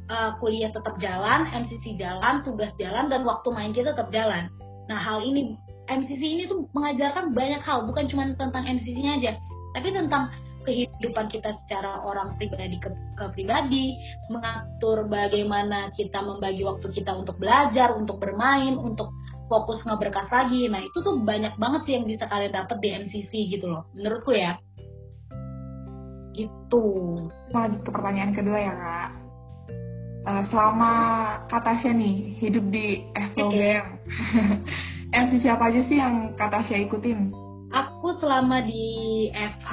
uh, 0.07 0.31
kuliah 0.39 0.71
tetap 0.71 0.95
jalan, 1.03 1.47
MCC 1.51 1.99
jalan, 1.99 2.43
tugas 2.47 2.71
jalan, 2.79 3.11
dan 3.11 3.27
waktu 3.27 3.51
main 3.51 3.75
kita 3.75 3.91
tetap 3.91 4.11
jalan. 4.15 4.47
Nah, 4.87 4.99
hal 4.99 5.23
ini 5.27 5.59
MCC 5.91 6.23
ini 6.23 6.43
tuh 6.47 6.71
mengajarkan 6.71 7.35
banyak 7.35 7.59
hal, 7.67 7.83
bukan 7.83 8.07
cuma 8.07 8.31
tentang 8.31 8.63
MCC-nya 8.63 9.19
aja, 9.19 9.31
tapi 9.75 9.91
tentang 9.91 10.31
kehidupan 10.63 11.29
kita 11.29 11.53
secara 11.65 12.01
orang 12.05 12.33
pribadi 12.37 12.77
ke, 12.77 12.89
ke 13.17 13.25
pribadi, 13.33 13.97
mengatur 14.29 15.09
bagaimana 15.09 15.89
kita 15.93 16.21
membagi 16.21 16.63
waktu 16.65 16.87
kita 16.93 17.11
untuk 17.13 17.37
belajar, 17.41 17.93
untuk 17.93 18.21
bermain, 18.21 18.77
untuk 18.77 19.09
fokus 19.51 19.83
ngeberkas 19.83 20.31
lagi. 20.31 20.71
Nah 20.71 20.79
itu 20.79 20.97
tuh 21.03 21.19
banyak 21.21 21.59
banget 21.59 21.81
sih 21.83 21.93
yang 21.99 22.05
bisa 22.07 22.23
kalian 22.31 22.55
dapat 22.55 22.77
di 22.79 22.89
MCC 22.95 23.31
gitu 23.51 23.67
loh, 23.67 23.83
menurutku 23.91 24.31
ya. 24.31 24.55
Gitu. 26.31 26.85
Lanjut 27.51 27.81
ke 27.83 27.91
pertanyaan 27.91 28.31
kedua 28.31 28.57
ya 28.57 28.73
kak. 28.73 29.09
Uh, 30.21 30.43
selama 30.53 30.91
Katasha 31.49 31.89
nih 31.89 32.37
hidup 32.37 32.61
di 32.69 33.09
okay. 33.17 33.81
MCC 35.17 35.49
apa 35.49 35.73
aja 35.73 35.81
sih 35.89 35.97
yang 35.97 36.37
Katasha 36.37 36.77
ikutin? 36.77 37.33
Aku 37.71 38.15
selama 38.21 38.63
di 38.63 39.27
FH 39.33 39.71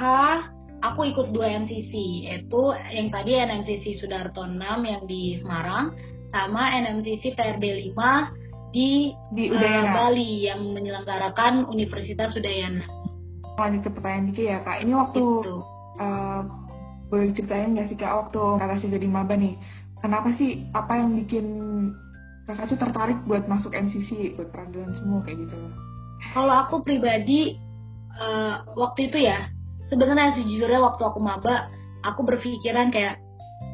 aku 0.79 1.01
ikut 1.11 1.35
dua 1.35 1.59
MCC 1.63 1.91
yaitu 2.27 2.61
yang 2.91 3.11
tadi 3.11 3.35
NMCC 3.35 3.99
Sudarto 3.99 4.43
6 4.43 4.59
yang 4.59 5.03
di 5.05 5.39
Semarang 5.43 5.95
sama 6.29 6.71
NMCC 6.77 7.35
TRD 7.35 7.93
5 7.95 8.73
di, 8.73 9.13
di 9.33 9.49
Uh, 9.49 9.89
Bali 9.89 10.45
yang 10.45 10.61
menyelenggarakan 10.61 11.65
Universitas 11.73 12.37
Udayana. 12.37 12.85
Lanjut 13.57 13.81
ke 13.81 13.89
pertanyaan 13.91 14.25
dikit 14.29 14.45
ya 14.45 14.57
kak, 14.61 14.77
ini 14.85 14.93
waktu 14.93 15.23
gitu. 15.25 15.55
uh, 15.99 16.41
boleh 17.09 17.33
diceritain 17.33 17.73
nggak 17.73 17.89
sih 17.89 17.97
kak 17.97 18.13
waktu 18.13 18.41
kakak 18.61 18.77
sih 18.79 18.89
jadi 18.93 19.07
maba 19.09 19.33
nih, 19.35 19.57
kenapa 20.05 20.31
sih 20.37 20.69
apa 20.77 21.01
yang 21.01 21.17
bikin 21.17 21.45
kakak 22.45 22.69
tuh 22.71 22.79
tertarik 22.79 23.19
buat 23.25 23.49
masuk 23.49 23.73
MCC 23.73 24.37
buat 24.37 24.53
peradilan 24.53 24.93
semua 25.01 25.25
kayak 25.25 25.49
gitu? 25.49 25.57
Kalau 26.37 26.55
aku 26.67 26.85
pribadi 26.85 27.57
uh, 28.21 28.63
waktu 28.77 29.09
itu 29.09 29.17
ya 29.27 29.49
sebenarnya 29.89 30.37
sejujurnya 30.37 30.79
waktu 30.79 31.01
aku 31.03 31.19
maba 31.19 31.67
aku 32.05 32.23
berpikiran 32.23 32.93
kayak 32.93 33.19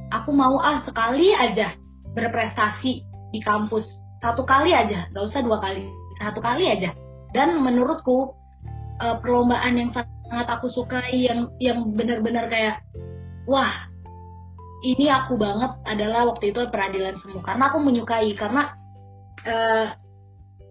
aku 0.09 0.31
mau 0.31 0.57
ah 0.63 0.81
sekali 0.87 1.35
aja 1.35 1.75
berprestasi 2.15 3.03
di 3.35 3.39
kampus. 3.43 3.85
Satu 4.23 4.47
kali 4.47 4.71
aja 4.71 5.11
nggak 5.11 5.25
usah 5.27 5.43
dua 5.43 5.59
kali 5.59 5.85
satu 6.19 6.39
kali 6.39 6.71
aja. 6.71 6.95
Dan 7.35 7.59
menurutku 7.59 8.31
uh, 9.03 9.19
perlombaan 9.19 9.75
yang 9.75 9.91
sangat 9.91 10.47
aku 10.47 10.71
sukai 10.71 11.27
yang 11.27 11.51
yang 11.59 11.91
benar-benar 11.93 12.47
kayak 12.47 12.79
wah 13.45 13.91
ini 14.85 15.09
aku 15.09 15.35
banget 15.35 15.75
adalah 15.85 16.29
waktu 16.29 16.53
itu 16.53 16.61
peradilan 16.69 17.17
semu 17.19 17.41
karena 17.41 17.69
aku 17.69 17.77
menyukai 17.81 18.31
karena 18.37 18.73
uh, 19.45 19.87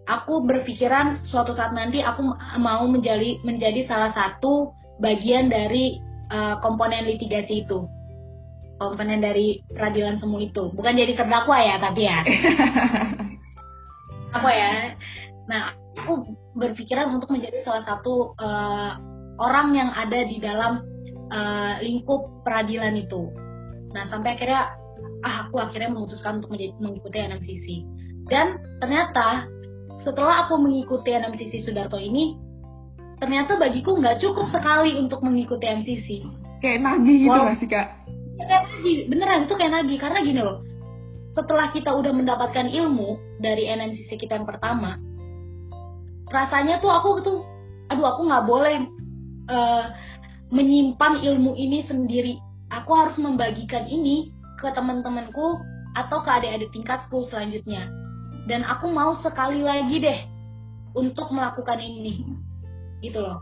aku 0.05 0.45
berpikiran 0.45 1.23
suatu 1.27 1.53
saat 1.53 1.73
nanti 1.73 2.01
aku 2.01 2.23
mau 2.61 2.83
menjadi 2.89 3.41
menjadi 3.41 3.87
salah 3.89 4.11
satu 4.13 4.75
bagian 4.99 5.51
dari 5.51 5.99
uh, 6.31 6.59
komponen 6.61 7.05
litigasi 7.07 7.67
itu. 7.67 7.87
Komponen 8.75 9.23
dari 9.23 9.63
peradilan 9.71 10.19
semu 10.19 10.37
itu. 10.43 10.71
Bukan 10.75 10.93
jadi 10.99 11.15
terdakwa 11.15 11.57
ya 11.59 11.75
tapi 11.79 12.01
ya. 12.07 12.19
Apa 14.35 14.49
ya? 14.51 14.71
Nah 15.47 15.71
aku 15.95 16.27
berpikiran 16.59 17.15
untuk 17.15 17.31
menjadi 17.31 17.63
salah 17.63 17.87
satu 17.87 18.35
uh, 18.35 18.99
orang 19.39 19.75
yang 19.75 19.89
ada 19.95 20.27
di 20.27 20.37
dalam 20.43 20.83
uh, 21.31 21.79
lingkup 21.79 22.43
peradilan 22.43 22.95
itu. 22.99 23.31
Nah 23.95 24.11
sampai 24.11 24.35
akhirnya 24.35 24.75
ah 25.23 25.47
aku 25.47 25.57
akhirnya 25.57 25.89
memutuskan 25.89 26.43
untuk 26.43 26.53
menjadi, 26.53 26.73
mengikuti 26.77 27.17
NMCC 27.17 27.67
dan 28.29 28.61
ternyata 28.81 29.49
setelah 30.05 30.45
aku 30.45 30.61
mengikuti 30.61 31.13
NMCC 31.13 31.65
Sudarto 31.65 31.97
ini 31.97 32.37
ternyata 33.19 33.55
bagiku 33.55 33.95
nggak 33.95 34.19
cukup 34.19 34.51
sekali 34.51 34.99
untuk 34.99 35.23
mengikuti 35.23 35.65
MCC. 35.65 36.07
Kayak 36.59 36.79
nagih 36.83 37.17
gitu 37.27 37.31
wow. 37.31 37.47
gak 37.51 37.59
sih 37.61 37.69
kak? 37.69 37.87
Kayak 38.35 38.63
nagih, 38.67 38.97
beneran 39.07 39.41
itu 39.47 39.53
kayak 39.55 39.73
nagih 39.81 39.97
karena 39.99 40.19
gini 40.23 40.41
loh. 40.43 40.59
Setelah 41.35 41.67
kita 41.71 41.91
udah 41.91 42.11
mendapatkan 42.15 42.67
ilmu 42.71 43.19
dari 43.43 43.67
NMCC 43.67 44.15
kita 44.15 44.39
yang 44.39 44.47
pertama, 44.47 44.95
rasanya 46.31 46.79
tuh 46.79 46.91
aku 46.91 47.09
tuh, 47.23 47.39
aduh 47.91 48.07
aku 48.07 48.21
nggak 48.23 48.45
boleh 48.47 48.75
uh, 49.51 49.85
menyimpan 50.51 51.19
ilmu 51.19 51.55
ini 51.59 51.83
sendiri. 51.87 52.39
Aku 52.71 52.91
harus 52.95 53.15
membagikan 53.19 53.83
ini 53.87 54.31
ke 54.59 54.71
teman-temanku 54.71 55.59
atau 55.95 56.23
ke 56.23 56.29
adik-adik 56.31 56.71
tingkatku 56.71 57.27
selanjutnya. 57.27 57.87
Dan 58.47 58.63
aku 58.63 58.91
mau 58.91 59.19
sekali 59.19 59.59
lagi 59.59 59.99
deh 59.99 60.19
untuk 60.95 61.29
melakukan 61.35 61.83
ini 61.83 62.44
gitu 63.01 63.19
loh. 63.19 63.39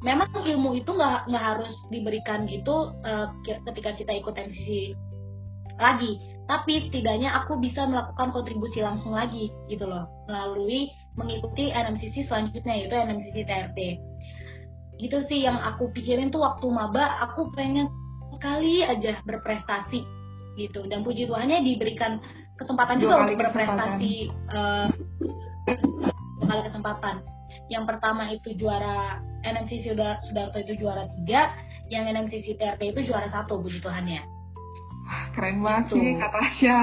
Memang 0.00 0.32
ilmu 0.32 0.80
itu 0.80 0.90
nggak 0.96 1.28
nggak 1.28 1.44
harus 1.44 1.74
diberikan 1.92 2.48
gitu 2.48 2.96
uh, 3.04 3.28
ketika 3.44 3.92
kita 3.98 4.12
ikut 4.16 4.32
MCC 4.32 4.96
lagi. 5.76 6.16
Tapi 6.48 6.88
setidaknya 6.88 7.30
aku 7.44 7.62
bisa 7.62 7.86
melakukan 7.86 8.34
kontribusi 8.34 8.82
langsung 8.82 9.14
lagi 9.14 9.54
gitu 9.70 9.86
loh 9.86 10.08
melalui 10.26 10.90
mengikuti 11.14 11.70
NMCC 11.70 12.26
selanjutnya 12.26 12.74
yaitu 12.74 12.96
NMCC 12.96 13.36
TRT 13.46 13.78
gitu 15.00 15.24
sih 15.32 15.48
yang 15.48 15.56
aku 15.56 15.88
pikirin 15.96 16.28
tuh 16.28 16.44
waktu 16.44 16.68
maba 16.68 17.24
aku 17.24 17.48
pengen 17.56 17.88
sekali 18.36 18.84
aja 18.84 19.16
berprestasi 19.24 20.04
gitu. 20.60 20.84
Dan 20.86 21.00
puji 21.02 21.24
Tuhannya 21.24 21.64
diberikan 21.64 22.20
kesempatan 22.60 23.00
juga 23.00 23.24
untuk 23.24 23.40
berprestasi 23.40 24.28
uh, 24.52 24.86
kali 26.44 26.62
kesempatan 26.68 27.24
yang 27.70 27.86
pertama 27.86 28.26
itu 28.34 28.50
juara 28.58 29.22
NMCC 29.46 29.94
Sudarto 29.94 30.58
itu 30.58 30.74
juara 30.82 31.06
tiga, 31.22 31.54
yang 31.88 32.04
NMCC 32.10 32.58
TRT 32.58 32.92
itu 32.92 33.00
juara 33.08 33.30
satu, 33.30 33.62
puji 33.62 33.78
Tuhan 33.80 34.04
ya. 34.10 34.22
Keren 35.32 35.62
banget 35.62 35.84
itu. 35.90 35.94
sih 35.96 36.12
Kak 36.18 36.30
Tasya. 36.34 36.78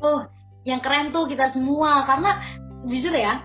Uh, 0.00 0.22
yang 0.68 0.80
keren 0.84 1.12
tuh 1.12 1.24
kita 1.24 1.52
semua 1.56 2.04
karena 2.04 2.30
jujur 2.84 3.12
ya, 3.16 3.44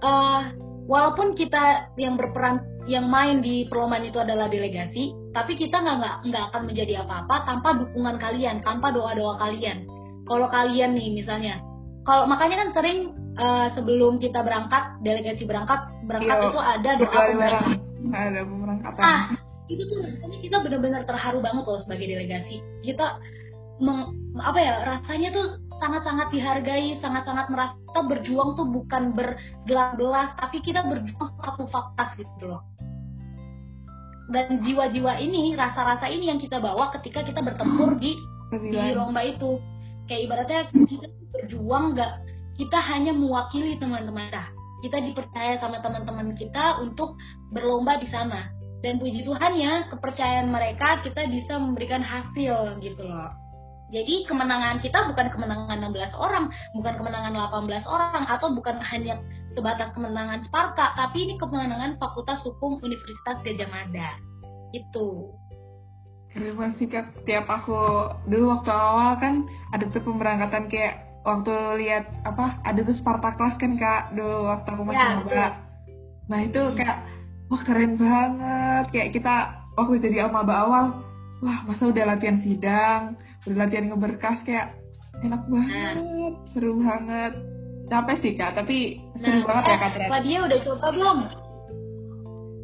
uh, 0.00 0.52
walaupun 0.88 1.36
kita 1.36 1.92
yang 2.00 2.16
berperan 2.16 2.64
yang 2.88 3.06
main 3.06 3.44
di 3.44 3.68
perlombaan 3.70 4.08
itu 4.08 4.18
adalah 4.18 4.50
delegasi, 4.50 5.14
tapi 5.36 5.54
kita 5.54 5.78
nggak 5.78 6.26
nggak 6.28 6.44
akan 6.50 6.62
menjadi 6.66 7.04
apa-apa 7.06 7.46
tanpa 7.46 7.68
dukungan 7.78 8.16
kalian, 8.18 8.64
tanpa 8.66 8.90
doa 8.90 9.14
doa 9.14 9.38
kalian. 9.38 9.86
Kalau 10.26 10.48
kalian 10.50 10.96
nih 10.98 11.14
misalnya, 11.14 11.62
kalau 12.02 12.26
makanya 12.26 12.66
kan 12.66 12.70
sering 12.74 13.21
uh, 13.38 13.66
sebelum 13.76 14.20
kita 14.20 14.40
berangkat 14.44 14.98
delegasi 15.04 15.44
berangkat 15.44 15.80
berangkat 16.08 16.36
Yo, 16.36 16.48
itu 16.50 16.60
ada 16.60 16.90
doa 16.98 17.12
pemberangkatan. 17.12 17.78
ada 18.12 18.40
pemberangkatan. 18.44 19.02
Ah 19.02 19.22
itu 19.70 19.82
tuh 19.88 19.98
rasanya 20.04 20.38
kita 20.42 20.56
benar-benar 20.60 21.02
terharu 21.08 21.38
banget 21.40 21.64
loh 21.64 21.80
sebagai 21.80 22.06
delegasi. 22.10 22.56
Kita 22.84 23.06
meng, 23.80 24.12
apa 24.36 24.58
ya 24.60 24.74
rasanya 24.84 25.28
tuh 25.32 25.46
sangat-sangat 25.80 26.28
dihargai 26.30 27.00
sangat-sangat 27.02 27.46
merasa 27.50 28.00
berjuang 28.06 28.54
tuh 28.54 28.68
bukan 28.70 29.16
bergelas-gelas 29.16 30.30
tapi 30.38 30.62
kita 30.62 30.84
berjuang 30.86 31.30
satu 31.40 31.64
fakta 31.72 32.18
gitu 32.20 32.52
loh. 32.52 32.62
Dan 34.30 34.64
jiwa-jiwa 34.64 35.18
ini 35.20 35.52
rasa-rasa 35.58 36.08
ini 36.08 36.30
yang 36.30 36.40
kita 36.40 36.62
bawa 36.62 36.88
ketika 37.00 37.26
kita 37.26 37.42
bertempur 37.42 37.98
di 37.98 38.16
di 38.52 38.76
lomba 38.92 39.24
itu. 39.24 39.58
Kayak 40.10 40.22
ibaratnya 40.28 40.60
kita 40.88 41.06
berjuang 41.32 41.96
nggak 41.96 42.12
kita 42.58 42.78
hanya 42.78 43.12
mewakili 43.14 43.76
teman-teman 43.80 44.28
kita 44.28 44.44
kita 44.82 44.98
dipercaya 44.98 45.54
sama 45.62 45.78
teman-teman 45.78 46.34
kita 46.34 46.82
untuk 46.82 47.14
berlomba 47.54 48.02
di 48.02 48.10
sana 48.10 48.50
dan 48.82 48.98
puji 48.98 49.22
Tuhannya 49.22 49.94
kepercayaan 49.94 50.50
mereka 50.50 51.00
kita 51.06 51.30
bisa 51.30 51.54
memberikan 51.56 52.02
hasil 52.02 52.82
gitu 52.82 53.06
loh 53.06 53.30
jadi 53.92 54.24
kemenangan 54.24 54.80
kita 54.80 55.04
bukan 55.12 55.28
kemenangan 55.28 55.84
16 55.92 56.16
orang, 56.16 56.48
bukan 56.72 56.96
kemenangan 56.96 57.36
18 57.36 57.84
orang, 57.84 58.24
atau 58.24 58.48
bukan 58.56 58.80
hanya 58.80 59.20
sebatas 59.52 59.92
kemenangan 59.92 60.48
Sparta, 60.48 60.96
tapi 60.96 61.28
ini 61.28 61.36
kemenangan 61.36 62.00
Fakultas 62.00 62.40
Hukum 62.40 62.80
Universitas 62.80 63.44
Gajah 63.44 63.68
Mada. 63.68 64.16
Itu. 64.72 65.36
Keren 66.32 66.56
banget 66.56 66.74
sih 66.80 66.88
kak, 66.88 67.12
tiap 67.28 67.44
aku 67.44 68.08
dulu 68.24 68.56
waktu 68.56 68.72
awal 68.72 69.20
kan 69.20 69.44
ada 69.76 69.84
tuh 69.92 70.00
pemberangkatan 70.00 70.72
kayak 70.72 71.11
waktu 71.22 71.54
lihat 71.82 72.04
apa 72.26 72.58
ada 72.66 72.80
tuh 72.82 72.94
Sparta 72.98 73.34
kelas 73.38 73.56
kan 73.58 73.78
kak 73.78 74.14
dulu 74.14 74.50
waktu 74.50 74.68
aku 74.74 74.82
masih 74.86 75.02
ya, 75.02 75.16
maba. 75.18 75.46
Nah 76.26 76.38
itu 76.42 76.60
hmm. 76.60 76.74
kayak 76.78 76.98
wah 77.50 77.62
keren 77.62 77.92
banget. 77.98 78.84
Kayak 78.90 79.08
kita 79.14 79.34
waktu 79.78 79.94
jadi 80.02 80.28
maba 80.28 80.54
awal 80.66 80.84
wah 81.42 81.58
masa 81.66 81.90
udah 81.90 82.04
latihan 82.14 82.38
sidang 82.38 83.18
udah 83.42 83.66
latihan 83.66 83.90
ngeberkas 83.90 84.38
kayak 84.46 84.78
enak 85.26 85.42
banget 85.46 85.96
nah. 85.98 86.30
seru 86.54 86.72
banget. 86.78 87.32
Capek 87.90 88.16
sih 88.24 88.32
kak 88.38 88.54
tapi 88.56 89.02
seru 89.18 89.42
nah, 89.42 89.46
banget 89.46 89.62
ya, 89.62 89.70
eh, 89.70 89.74
ya 89.74 89.82
kak 89.82 90.10
Pak 90.10 90.20
dia 90.26 90.38
udah 90.42 90.58
coba 90.66 90.86
belum? 90.90 91.18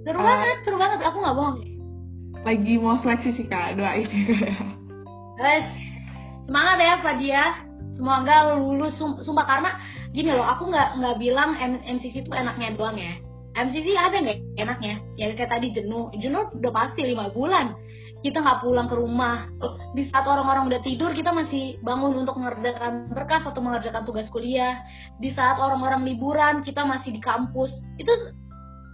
Seru 0.07 0.19
uh, 0.19 0.25
banget 0.25 0.57
seru 0.67 0.77
banget. 0.79 0.99
Aku 1.07 1.17
nggak 1.23 1.37
bohong. 1.37 1.59
lagi 2.47 2.79
mau 2.79 2.95
seleksi 3.03 3.35
sih 3.35 3.47
kak 3.51 3.77
doain. 3.77 4.09
Guys 5.39 5.89
semangat 6.49 6.81
ya 6.81 6.95
Pak 7.05 7.15
dia 7.21 7.45
semoga 7.99 8.55
lulus. 8.55 8.95
Sumpah 8.97 9.45
karena 9.45 9.71
gini 10.15 10.31
loh 10.31 10.47
aku 10.47 10.71
nggak 10.71 11.03
nggak 11.03 11.17
bilang 11.19 11.59
MCC 11.59 12.23
itu 12.23 12.31
enaknya 12.31 12.79
doang 12.79 12.95
ya. 12.95 13.19
MCC 13.59 13.99
ada 13.99 14.23
nggak 14.23 14.39
enaknya? 14.55 15.03
Ya 15.19 15.35
kayak 15.35 15.51
tadi 15.51 15.75
jenuh 15.75 16.15
jenuh 16.23 16.47
udah 16.55 16.73
pasti 16.73 17.03
lima 17.03 17.35
bulan. 17.35 17.75
Kita 18.23 18.39
nggak 18.43 18.63
pulang 18.63 18.87
ke 18.87 18.95
rumah. 18.95 19.51
Di 19.99 20.07
saat 20.11 20.27
orang-orang 20.27 20.71
udah 20.71 20.81
tidur 20.87 21.11
kita 21.11 21.35
masih 21.35 21.79
bangun 21.83 22.23
untuk 22.23 22.39
mengerjakan 22.39 23.11
berkas 23.11 23.43
atau 23.47 23.59
mengerjakan 23.59 24.07
tugas 24.07 24.31
kuliah. 24.31 24.79
Di 25.19 25.35
saat 25.35 25.59
orang-orang 25.59 26.07
liburan 26.07 26.63
kita 26.63 26.87
masih 26.87 27.11
di 27.15 27.21
kampus. 27.23 27.71
Itu 27.99 28.11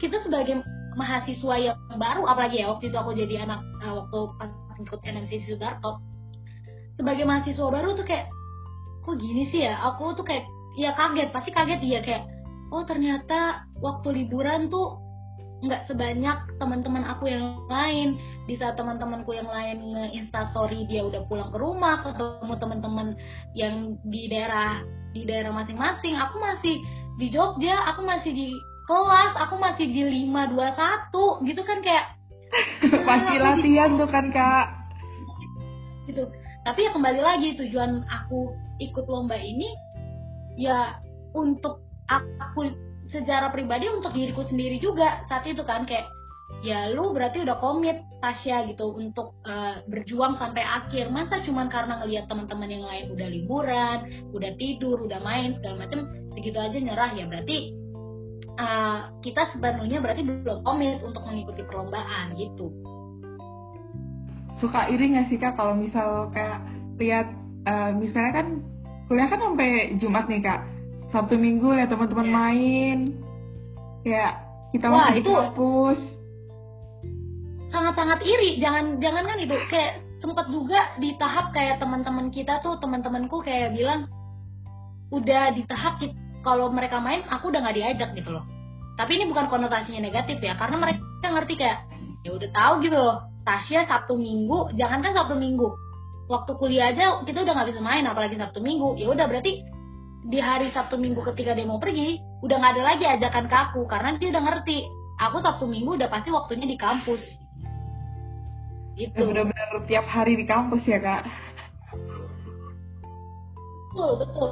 kita 0.00 0.25
sebagai 0.25 0.64
mahasiswa 0.94 1.54
yang 1.58 1.78
baru 1.99 2.23
apalagi 2.26 2.62
ya 2.62 2.70
waktu 2.70 2.88
itu 2.90 2.96
aku 2.96 3.12
jadi 3.18 3.46
anak 3.46 3.61
waktu 3.82 4.18
pas 4.38 4.50
ikut 4.78 5.00
NMC 5.02 5.42
Sudarto 5.46 5.99
sebagai 6.94 7.26
mahasiswa 7.26 7.66
baru 7.66 7.99
tuh 7.99 8.06
kayak 8.06 8.30
kok 9.04 9.20
gini 9.20 9.46
sih 9.52 9.68
ya? 9.68 9.76
Aku 9.92 10.16
tuh 10.16 10.25
kayak 10.25 10.49
ya 10.75 10.96
kaget 10.96 11.30
pasti 11.30 11.50
kaget 11.54 11.80
iya 11.84 12.00
kayak 12.02 12.25
oh 12.75 12.82
ternyata 12.82 13.62
waktu 13.78 14.25
liburan 14.25 14.66
tuh 14.73 14.99
nggak 15.64 15.88
sebanyak 15.88 16.37
teman-teman 16.61 17.04
aku 17.04 17.28
yang 17.28 17.64
lain. 17.68 18.16
Di 18.49 18.56
saat 18.56 18.76
teman-temanku 18.76 19.32
yang 19.32 19.49
lain 19.49 19.92
nge-instastory 19.92 20.84
dia 20.88 21.04
udah 21.04 21.25
pulang 21.28 21.52
ke 21.52 21.58
rumah 21.61 22.04
ketemu 22.04 22.54
teman-teman 22.61 23.08
yang 23.56 23.96
di 24.08 24.28
daerah 24.28 24.84
di 25.14 25.23
daerah 25.25 25.54
masing-masing 25.54 26.18
aku 26.18 26.42
masih 26.42 26.82
di 27.16 27.30
Jogja 27.30 27.94
aku 27.94 28.02
masih 28.02 28.34
di 28.34 28.49
kelas 28.84 29.32
aku 29.40 29.54
masih 29.56 29.87
di 29.88 30.02
521 30.28 31.49
gitu 31.49 31.62
kan 31.64 31.78
kayak. 31.80 32.06
Masih 33.08 33.42
latihan 33.42 33.99
tuh 33.99 34.06
kan 34.06 34.30
kak. 34.30 34.66
Gitu. 36.06 36.23
Tapi 36.62 36.87
ya 36.87 36.90
kembali 36.94 37.18
lagi 37.18 37.58
tujuan 37.58 38.06
aku 38.06 38.54
ikut 38.83 39.07
lomba 39.07 39.38
ini 39.38 39.69
ya 40.59 40.99
untuk 41.35 41.83
aku 42.11 42.71
secara 43.11 43.50
pribadi 43.52 43.90
untuk 43.90 44.14
diriku 44.14 44.43
sendiri 44.47 44.81
juga 44.81 45.23
saat 45.28 45.45
itu 45.47 45.63
kan 45.63 45.84
kayak 45.84 46.08
ya 46.65 46.89
lu 46.93 47.13
berarti 47.13 47.45
udah 47.45 47.60
komit 47.60 48.00
Tasya 48.25 48.65
gitu 48.73 48.89
untuk 48.97 49.37
uh, 49.45 49.84
berjuang 49.84 50.41
sampai 50.41 50.65
akhir. 50.65 51.13
Masa 51.13 51.45
cuman 51.45 51.69
karena 51.69 52.00
ngelihat 52.00 52.25
teman-teman 52.25 52.73
yang 52.73 52.84
lain 52.89 53.13
udah 53.13 53.28
liburan 53.28 53.99
udah 54.32 54.50
tidur 54.56 54.97
udah 55.04 55.21
main 55.21 55.52
segala 55.60 55.84
macem 55.84 56.08
segitu 56.32 56.56
aja 56.56 56.78
nyerah 56.80 57.13
ya 57.13 57.28
berarti 57.28 57.76
uh, 58.56 59.13
kita 59.21 59.52
sebenarnya 59.52 60.00
berarti 60.00 60.23
belum 60.25 60.65
komit 60.65 61.04
untuk 61.04 61.23
mengikuti 61.28 61.63
perlombaan 61.69 62.32
gitu. 62.41 62.73
Suka 64.63 64.89
iri 64.89 65.13
nggak 65.13 65.28
sih 65.28 65.37
kak 65.37 65.60
kalau 65.60 65.76
misal 65.76 66.32
kayak 66.32 66.65
lihat 66.97 67.28
uh, 67.68 67.90
misalnya 67.96 68.32
kan 68.32 68.46
kuliah 69.08 69.28
kan 69.28 69.40
sampai 69.40 69.96
Jumat 70.00 70.24
nih 70.28 70.40
kak. 70.40 70.60
Sabtu 71.12 71.38
Minggu 71.38 71.76
lihat 71.76 71.92
teman-teman 71.92 72.26
yeah. 72.26 72.34
main. 72.34 72.98
Kayak 74.02 74.32
kita 74.74 74.86
Wah, 74.90 75.12
itu... 75.14 75.30
kampus. 75.30 76.00
Sangat-sangat 77.70 78.20
iri. 78.22 78.58
Jangan 78.62 78.98
jangan 79.02 79.24
kan 79.26 79.38
itu 79.38 79.56
kayak 79.70 80.02
sempat 80.22 80.46
juga 80.48 80.94
di 80.98 81.14
tahap 81.20 81.52
kayak 81.52 81.82
teman-teman 81.82 82.32
kita 82.32 82.62
tuh 82.64 82.80
teman-temanku 82.80 83.44
kayak 83.44 83.76
bilang 83.76 84.08
udah 85.12 85.52
di 85.52 85.62
tahap 85.68 86.00
kalau 86.40 86.72
mereka 86.72 86.98
main 86.98 87.22
aku 87.28 87.52
udah 87.52 87.60
nggak 87.60 87.76
diajak 87.76 88.10
gitu 88.16 88.30
loh. 88.34 88.44
Tapi 88.94 89.18
ini 89.18 89.26
bukan 89.26 89.50
konotasinya 89.50 90.06
negatif 90.06 90.38
ya 90.38 90.54
karena 90.54 90.78
mereka 90.78 91.02
ngerti 91.26 91.54
kayak 91.58 91.78
ya 92.24 92.30
udah 92.32 92.50
tahu 92.50 92.74
gitu 92.82 92.96
loh 92.96 93.16
Tasya 93.44 93.84
Sabtu 93.84 94.16
Minggu 94.16 94.72
jangan 94.80 95.04
kan 95.04 95.12
Sabtu 95.12 95.36
Minggu 95.36 95.68
waktu 96.26 96.52
kuliah 96.56 96.93
aja 96.93 97.21
kita 97.25 97.45
udah 97.45 97.52
nggak 97.52 97.69
bisa 97.75 97.80
main 97.84 98.04
apalagi 98.08 98.37
Sabtu 98.41 98.60
Minggu. 98.65 98.97
Ya 98.97 99.13
udah 99.13 99.26
berarti 99.28 99.60
di 100.25 100.39
hari 100.41 100.73
Sabtu 100.73 100.97
Minggu 100.97 101.21
ketika 101.32 101.52
dia 101.52 101.69
mau 101.69 101.80
pergi 101.80 102.17
udah 102.41 102.56
nggak 102.56 102.73
ada 102.76 102.82
lagi 102.84 103.04
ajakan 103.04 103.45
ke 103.49 103.56
aku 103.56 103.80
karena 103.89 104.17
dia 104.17 104.28
udah 104.32 104.43
ngerti. 104.43 104.78
Aku 105.21 105.39
Sabtu 105.45 105.65
Minggu 105.69 105.95
udah 106.00 106.08
pasti 106.10 106.32
waktunya 106.32 106.67
di 106.67 106.76
kampus. 106.80 107.23
Itu 108.95 109.26
benar-benar 109.26 109.84
tiap 109.91 110.06
hari 110.06 110.39
di 110.39 110.47
kampus 110.47 110.82
ya 110.87 110.99
kak? 111.02 111.23
Betul 113.95 114.10
betul. 114.23 114.50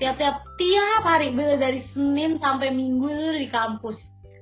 Tiap-tiap 0.00 0.36
tiap 0.56 1.02
hari 1.04 1.28
bener 1.32 1.60
dari 1.60 1.80
Senin 1.92 2.40
sampai 2.40 2.72
Minggu 2.72 3.08
itu 3.08 3.46
di 3.46 3.48
kampus. 3.52 3.96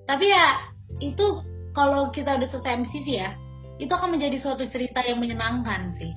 Tapi 0.07 0.27
ya 0.27 0.71
itu 1.03 1.43
kalau 1.75 2.11
kita 2.11 2.39
udah 2.39 2.49
selesai 2.51 2.87
MCC 2.87 3.07
ya 3.07 3.31
itu 3.79 3.93
akan 3.95 4.19
menjadi 4.19 4.43
suatu 4.43 4.67
cerita 4.75 5.07
yang 5.07 5.23
menyenangkan 5.23 5.95
sih 5.95 6.11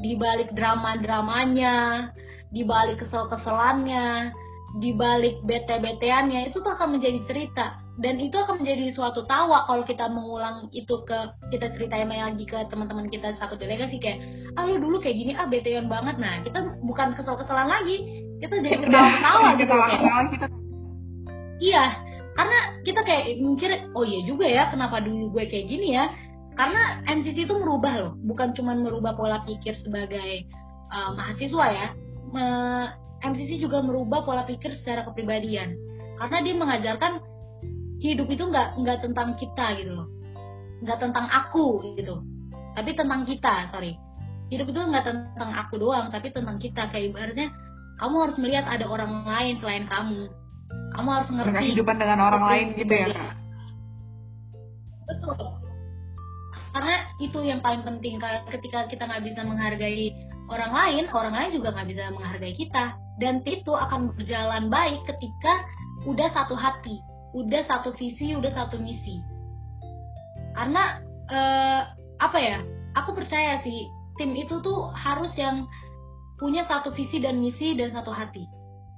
di 0.00 0.12
balik 0.16 0.52
drama-dramanya 0.52 2.10
di 2.52 2.62
balik 2.62 3.04
kesel-keselannya 3.04 4.32
di 4.76 4.92
balik 4.92 5.40
bete-beteannya 5.48 6.52
itu 6.52 6.60
tuh 6.60 6.72
akan 6.76 7.00
menjadi 7.00 7.20
cerita. 7.24 7.80
Dan 7.96 8.20
itu 8.20 8.36
akan 8.36 8.60
menjadi 8.60 8.92
suatu 8.92 9.24
tawa 9.24 9.64
kalau 9.64 9.80
kita 9.88 10.04
mengulang 10.12 10.68
itu 10.76 11.00
ke 11.08 11.16
kita 11.48 11.72
ceritain 11.72 12.12
lagi 12.12 12.44
ke 12.44 12.68
teman-teman 12.68 13.08
kita 13.08 13.32
satu 13.40 13.56
delegasi 13.56 13.96
kayak 13.96 14.20
ah 14.60 14.68
lu 14.68 14.76
dulu 14.76 15.00
kayak 15.00 15.16
gini 15.16 15.32
ah 15.32 15.48
betean 15.48 15.88
banget. 15.88 16.20
Nah 16.20 16.44
kita 16.44 16.60
bukan 16.84 17.16
kesel-keselan 17.16 17.72
lagi 17.72 18.04
kita 18.44 18.60
jadi 18.60 18.76
ketawa-ketawa 18.84 19.48
gitu 19.56 19.72
kayak. 19.72 20.00
kita... 20.28 20.46
iya 21.56 21.84
karena 22.36 22.58
kita 22.84 23.00
kayak 23.00 23.24
mikir 23.40 23.70
oh 23.96 24.04
iya 24.04 24.20
juga 24.28 24.44
ya 24.44 24.68
kenapa 24.68 25.00
dulu 25.00 25.32
gue 25.32 25.48
kayak 25.48 25.66
gini 25.72 25.96
ya 25.96 26.12
karena 26.56 27.04
MCC 27.04 27.44
itu 27.44 27.54
merubah 27.54 27.92
loh. 28.00 28.12
Bukan 28.24 28.56
cuma 28.56 28.72
merubah 28.72 29.12
pola 29.12 29.44
pikir 29.44 29.76
sebagai 29.84 30.48
uh, 30.88 31.12
mahasiswa 31.12 31.66
ya. 31.68 31.88
MCC 33.20 33.60
juga 33.60 33.84
merubah 33.84 34.24
pola 34.24 34.48
pikir 34.48 34.72
secara 34.80 35.04
kepribadian. 35.04 35.76
Karena 36.16 36.38
dia 36.40 36.54
mengajarkan 36.56 37.12
hidup 38.00 38.28
itu 38.32 38.44
nggak 38.48 38.80
nggak 38.80 38.98
tentang 39.04 39.36
kita 39.36 39.66
gitu 39.84 39.92
loh. 39.92 40.08
Nggak 40.80 40.98
tentang 41.04 41.28
aku 41.28 41.84
gitu. 41.92 42.24
Tapi 42.72 42.90
tentang 42.96 43.28
kita 43.28 43.68
sorry. 43.68 43.92
Hidup 44.48 44.72
itu 44.72 44.80
nggak 44.80 45.04
tentang 45.04 45.50
aku 45.52 45.76
doang 45.76 46.08
tapi 46.08 46.32
tentang 46.32 46.56
kita. 46.56 46.88
Kayak 46.88 47.12
ibaratnya 47.12 47.48
kamu 48.00 48.16
harus 48.28 48.36
melihat 48.40 48.64
ada 48.64 48.88
orang 48.88 49.28
lain 49.28 49.60
selain 49.60 49.84
kamu. 49.84 50.32
Kamu 50.96 51.08
harus 51.12 51.28
ngerti 51.28 51.76
kehidupan 51.76 52.00
dengan 52.00 52.24
orang 52.24 52.42
lain 52.48 52.66
gitu 52.80 52.94
ya. 52.96 53.12
kak 53.12 53.46
betul 55.06 55.65
karena 56.76 57.08
itu 57.16 57.40
yang 57.40 57.64
paling 57.64 57.80
penting 57.88 58.20
ketika 58.52 58.84
kita 58.92 59.08
nggak 59.08 59.24
bisa 59.24 59.40
menghargai 59.48 60.12
orang 60.52 60.76
lain 60.76 61.08
orang 61.16 61.32
lain 61.32 61.50
juga 61.56 61.72
nggak 61.72 61.88
bisa 61.88 62.12
menghargai 62.12 62.52
kita 62.52 62.92
dan 63.16 63.40
itu 63.48 63.72
akan 63.72 64.12
berjalan 64.12 64.68
baik 64.68 65.00
ketika 65.08 65.64
udah 66.04 66.28
satu 66.36 66.52
hati 66.52 67.00
udah 67.36 67.62
satu 67.68 67.92
visi, 67.92 68.32
udah 68.32 68.52
satu 68.56 68.80
misi. 68.80 69.20
Karena 70.56 71.04
uh, 71.28 71.80
apa 72.16 72.38
ya? 72.40 72.58
Aku 72.96 73.12
percaya 73.12 73.60
sih 73.60 73.92
tim 74.16 74.32
itu 74.32 74.56
tuh 74.64 74.88
harus 74.96 75.28
yang 75.36 75.68
punya 76.40 76.64
satu 76.64 76.96
visi 76.96 77.20
dan 77.20 77.36
misi 77.36 77.76
dan 77.76 77.92
satu 77.92 78.08
hati. 78.08 78.48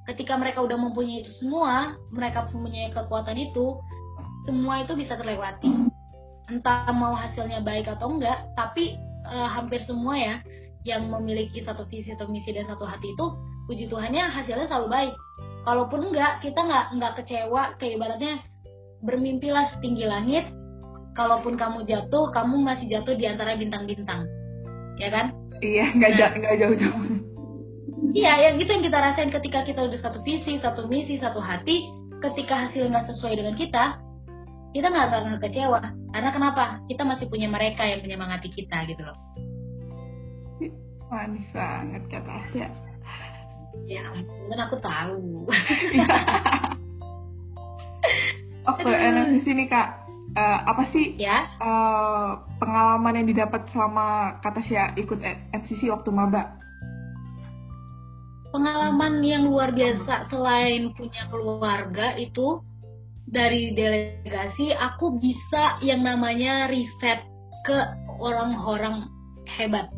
Ketika 0.06 0.38
mereka 0.38 0.62
udah 0.62 0.78
mempunyai 0.78 1.26
itu 1.26 1.34
semua, 1.42 1.98
mereka 2.14 2.46
mempunyai 2.48 2.94
kekuatan 2.94 3.36
itu, 3.36 3.82
semua 4.46 4.86
itu 4.86 4.94
bisa 4.94 5.18
terlewati. 5.18 5.87
Entah 6.48 6.88
mau 6.96 7.12
hasilnya 7.12 7.60
baik 7.60 7.92
atau 7.92 8.08
enggak, 8.16 8.48
tapi 8.56 8.96
uh, 9.28 9.48
hampir 9.52 9.84
semua 9.84 10.16
ya 10.16 10.34
yang 10.88 11.12
memiliki 11.12 11.60
satu 11.60 11.84
visi 11.92 12.16
atau 12.16 12.24
misi 12.32 12.48
dan 12.56 12.64
satu 12.64 12.88
hati 12.88 13.12
itu 13.12 13.26
puji 13.68 13.84
Tuhannya 13.92 14.24
hasilnya 14.32 14.64
selalu 14.64 14.88
baik. 14.88 15.14
Kalaupun 15.68 16.08
enggak 16.08 16.40
kita 16.40 16.60
nggak 16.64 16.84
nggak 16.96 17.12
kecewa 17.20 17.76
kayak 17.76 18.00
ibaratnya 18.00 18.40
bermimpilah 19.04 19.76
setinggi 19.76 20.08
langit 20.08 20.48
kalaupun 21.12 21.60
kamu 21.60 21.84
jatuh 21.84 22.32
kamu 22.32 22.56
masih 22.64 22.86
jatuh 22.88 23.12
di 23.12 23.28
antara 23.28 23.52
bintang-bintang. 23.60 24.24
Ya 24.96 25.12
kan? 25.12 25.36
Iya 25.60 25.92
nggak 25.92 26.10
nah, 26.16 26.30
nggak 26.32 26.56
jauh-jauh. 26.64 27.04
Iya 28.16 28.32
yang 28.48 28.54
gitu 28.56 28.70
yang 28.72 28.84
kita 28.88 28.98
rasain 28.98 29.28
ketika 29.28 29.68
kita 29.68 29.80
udah 29.84 30.00
satu 30.00 30.24
visi 30.24 30.56
satu 30.64 30.88
misi 30.88 31.20
satu 31.20 31.44
hati 31.44 31.92
ketika 32.24 32.66
hasil 32.66 32.88
nggak 32.88 33.04
sesuai 33.12 33.36
dengan 33.36 33.54
kita 33.58 34.00
kita 34.76 34.86
nggak 34.92 35.06
akan 35.08 35.40
kecewa 35.40 35.80
karena 36.12 36.30
kenapa 36.32 36.64
kita 36.88 37.02
masih 37.04 37.26
punya 37.28 37.48
mereka 37.48 37.84
yang 37.84 38.04
menyemangati 38.04 38.48
kita 38.52 38.84
gitu 38.88 39.02
loh 39.04 39.16
manis 41.08 41.48
banget 41.56 42.02
kata 42.12 42.30
Asia 42.30 42.68
ya 43.88 44.02
ampun 44.12 44.58
aku 44.60 44.76
tahu 44.80 45.48
Oke, 48.68 48.84
enak 48.84 49.32
di 49.32 49.40
sini 49.48 49.64
kak. 49.64 50.04
Uh, 50.36 50.58
apa 50.68 50.92
sih 50.92 51.16
ya? 51.16 51.48
uh, 51.56 52.36
pengalaman 52.60 53.16
yang 53.16 53.26
didapat 53.32 53.64
selama 53.72 54.36
kata 54.44 54.60
Sia 54.68 54.92
ikut 55.00 55.18
MCC 55.56 55.88
waktu 55.88 56.12
maba? 56.12 56.52
Pengalaman 58.52 59.24
yang 59.24 59.48
luar 59.48 59.72
biasa 59.72 60.28
selain 60.28 60.92
punya 60.92 61.26
keluarga 61.32 62.12
itu 62.20 62.60
dari 63.28 63.76
delegasi 63.76 64.72
aku 64.72 65.20
bisa 65.20 65.76
yang 65.84 66.00
namanya 66.00 66.68
riset 66.72 67.24
ke 67.68 67.78
orang-orang 68.20 69.04
hebat. 69.44 69.92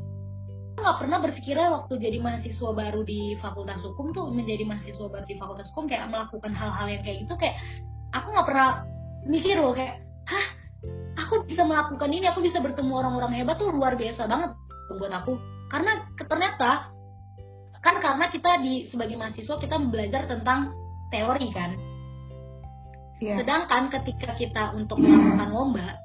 Nggak 0.80 0.96
pernah 0.98 1.18
berpikiran 1.22 1.68
waktu 1.76 1.94
jadi 2.00 2.18
mahasiswa 2.18 2.70
baru 2.72 3.04
di 3.04 3.36
Fakultas 3.38 3.78
Hukum 3.84 4.10
tuh 4.10 4.32
menjadi 4.32 4.66
mahasiswa 4.66 5.06
baru 5.06 5.26
di 5.28 5.36
Fakultas 5.38 5.68
Hukum 5.70 5.86
kayak 5.86 6.10
melakukan 6.10 6.50
hal-hal 6.56 6.86
yang 6.90 7.02
kayak 7.04 7.18
gitu 7.22 7.34
kayak 7.38 7.54
aku 8.16 8.26
nggak 8.32 8.46
pernah 8.48 8.68
mikir 9.28 9.56
loh 9.60 9.74
kayak 9.76 10.02
hah? 10.26 10.46
Aku 11.26 11.44
bisa 11.44 11.62
melakukan 11.62 12.10
ini 12.10 12.26
aku 12.26 12.40
bisa 12.40 12.58
bertemu 12.58 12.90
orang-orang 12.96 13.36
hebat 13.36 13.60
tuh 13.60 13.70
luar 13.70 13.94
biasa 13.94 14.24
banget 14.26 14.50
buat 14.96 15.12
aku. 15.12 15.36
Karena 15.70 16.02
ternyata 16.18 16.90
kan 17.80 17.96
karena 18.02 18.26
kita 18.32 18.50
di 18.64 18.88
sebagai 18.90 19.14
mahasiswa 19.20 19.56
kita 19.60 19.76
belajar 19.88 20.26
tentang 20.26 20.72
teori 21.12 21.48
kan 21.54 21.89
yeah. 23.20 23.38
sedangkan 23.38 23.92
ketika 23.92 24.34
kita 24.40 24.74
untuk 24.74 24.98
melakukan 24.98 25.48
lomba 25.52 25.96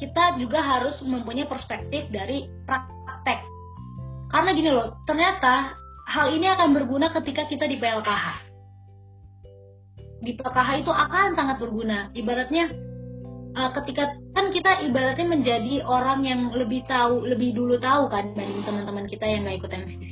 kita 0.00 0.40
juga 0.40 0.64
harus 0.64 0.96
mempunyai 1.04 1.44
perspektif 1.44 2.08
dari 2.08 2.48
praktek 2.64 3.50
karena 4.30 4.50
gini 4.54 4.70
loh, 4.70 4.94
ternyata 5.10 5.74
hal 6.06 6.30
ini 6.30 6.46
akan 6.46 6.70
berguna 6.70 7.10
ketika 7.10 7.50
kita 7.50 7.66
di 7.66 7.82
PLKH. 7.82 8.26
Di 10.22 10.38
PLKH 10.38 10.70
itu 10.86 10.92
akan 10.94 11.34
sangat 11.34 11.58
berguna. 11.58 12.14
Ibaratnya 12.14 12.70
uh, 13.58 13.70
ketika 13.82 14.14
kan 14.30 14.54
kita 14.54 14.86
ibaratnya 14.86 15.26
menjadi 15.26 15.82
orang 15.82 16.22
yang 16.22 16.54
lebih 16.54 16.86
tahu, 16.86 17.26
lebih 17.26 17.58
dulu 17.58 17.82
tahu 17.82 18.06
kan 18.06 18.30
dibanding 18.30 18.62
teman-teman 18.62 19.06
kita 19.10 19.26
yang 19.26 19.42
nggak 19.42 19.66
ikut 19.66 19.70
MCC. 19.74 20.10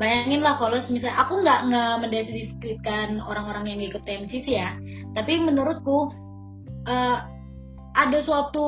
Bayangin 0.00 0.40
lah 0.40 0.56
kalau 0.56 0.80
misalnya 0.88 1.20
aku 1.20 1.44
nggak 1.44 1.60
nggak 1.68 1.94
mendeskripsikan 2.00 3.20
orang-orang 3.20 3.68
yang 3.68 3.80
ikut 3.84 4.00
MCC 4.00 4.48
ya, 4.48 4.72
tapi 5.12 5.36
menurutku 5.44 6.08
uh, 6.88 7.18
ada 7.92 8.18
suatu 8.24 8.64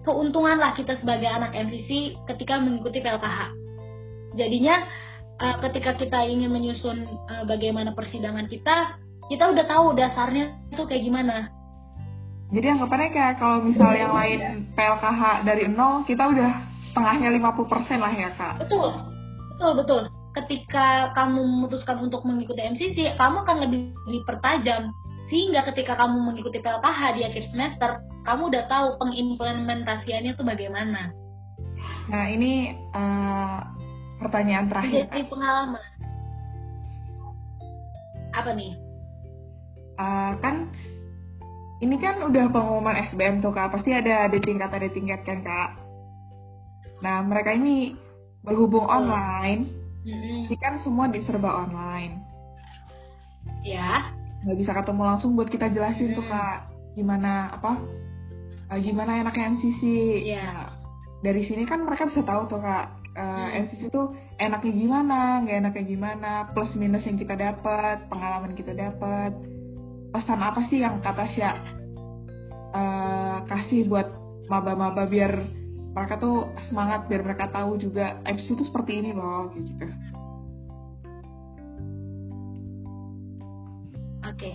keuntungan 0.00 0.56
lah 0.56 0.72
kita 0.72 0.96
sebagai 0.96 1.28
anak 1.28 1.52
MCC 1.52 2.16
ketika 2.32 2.56
mengikuti 2.56 3.04
PLKH. 3.04 3.52
Jadinya 4.40 4.88
uh, 5.36 5.56
ketika 5.68 6.00
kita 6.00 6.24
ingin 6.24 6.48
menyusun 6.48 7.04
uh, 7.28 7.44
bagaimana 7.44 7.92
persidangan 7.92 8.48
kita, 8.48 8.96
kita 9.28 9.44
udah 9.52 9.64
tahu 9.68 9.92
dasarnya 9.92 10.56
itu 10.72 10.82
kayak 10.88 11.04
gimana. 11.04 11.52
Jadi 12.50 12.66
anggapannya 12.66 13.10
kayak 13.14 13.34
kalau 13.38 13.62
misal 13.62 13.92
yang 13.94 14.16
lain 14.16 14.64
PLKH 14.74 15.46
dari 15.46 15.68
nol, 15.70 16.02
kita 16.08 16.24
udah 16.24 16.50
setengahnya 16.90 17.30
50% 17.36 18.02
lah 18.02 18.12
ya 18.16 18.30
kak. 18.34 18.54
Betul, 18.58 19.09
betul, 19.60 19.72
betul. 19.76 20.02
Ketika 20.32 21.12
kamu 21.12 21.44
memutuskan 21.44 22.00
untuk 22.00 22.24
mengikuti 22.24 22.64
MCC, 22.64 23.12
kamu 23.20 23.44
akan 23.44 23.56
lebih 23.68 23.92
dipertajam. 24.08 24.88
Sehingga 25.28 25.68
ketika 25.68 26.00
kamu 26.00 26.32
mengikuti 26.32 26.64
PLKH 26.64 27.00
di 27.20 27.22
akhir 27.28 27.44
semester, 27.52 28.00
kamu 28.24 28.48
udah 28.48 28.64
tahu 28.72 28.96
pengimplementasiannya 29.04 30.32
tuh 30.40 30.48
bagaimana. 30.48 31.12
Nah 32.08 32.24
ini 32.32 32.72
uh, 32.96 33.60
pertanyaan 34.24 34.72
terakhir. 34.72 35.12
Jadi 35.12 35.28
pengalaman. 35.28 35.84
Apa 38.32 38.50
nih? 38.56 38.72
Uh, 40.00 40.32
kan 40.40 40.72
ini 41.84 42.00
kan 42.00 42.24
udah 42.24 42.48
pengumuman 42.48 42.96
SBM 43.12 43.44
tuh 43.44 43.52
kak, 43.52 43.76
pasti 43.76 43.92
ada 43.92 44.24
di 44.32 44.40
tingkat 44.40 44.72
ada 44.72 44.88
tingkat 44.88 45.20
kan 45.22 45.44
kak. 45.44 45.70
Nah 47.04 47.20
mereka 47.22 47.54
ini 47.54 47.94
berhubung 48.44 48.86
oh. 48.86 48.92
online, 48.92 49.68
mm-hmm. 50.04 50.48
ini 50.48 50.56
kan 50.58 50.80
semua 50.80 51.08
diserba 51.08 51.66
online. 51.66 52.20
Ya. 53.64 54.10
Nggak 54.40 54.56
bisa 54.56 54.72
ketemu 54.72 55.02
langsung 55.04 55.36
buat 55.36 55.52
kita 55.52 55.68
jelasin 55.68 56.12
mm-hmm. 56.12 56.18
tuh 56.18 56.26
kak, 56.28 56.58
gimana 56.96 57.52
apa 57.54 57.76
uh, 58.72 58.78
gimana 58.80 59.20
enaknya 59.20 59.52
MCC. 59.58 59.82
Yeah. 60.24 60.44
Nah, 60.46 60.68
dari 61.20 61.44
sini 61.44 61.68
kan 61.68 61.84
mereka 61.84 62.08
bisa 62.08 62.24
tahu 62.24 62.48
tuh 62.48 62.64
kak 62.64 63.00
uh, 63.16 63.20
hmm. 63.20 63.60
MCC 63.66 63.80
itu 63.92 64.02
enaknya 64.40 64.72
gimana, 64.72 65.18
nggak 65.44 65.56
enaknya 65.66 65.84
gimana, 65.84 66.30
plus 66.56 66.72
minus 66.78 67.04
yang 67.04 67.18
kita 67.20 67.36
dapat, 67.36 68.08
pengalaman 68.08 68.56
kita 68.56 68.72
dapat, 68.72 69.36
pesan 70.14 70.40
apa 70.40 70.60
sih 70.70 70.80
yang 70.80 71.02
kata 71.04 71.24
Sya 71.34 71.52
uh, 72.74 73.36
kasih 73.46 73.86
buat 73.86 74.08
maba-maba 74.50 75.06
biar 75.06 75.59
mereka 75.90 76.14
tuh 76.22 76.50
semangat 76.70 77.10
biar 77.10 77.22
mereka 77.26 77.50
tahu 77.50 77.78
juga 77.78 78.18
MCC 78.26 78.54
itu 78.54 78.64
seperti 78.66 78.92
ini 79.02 79.10
loh 79.14 79.50
kayak 79.50 79.64
gitu. 79.66 79.86
Oke, 84.20 84.54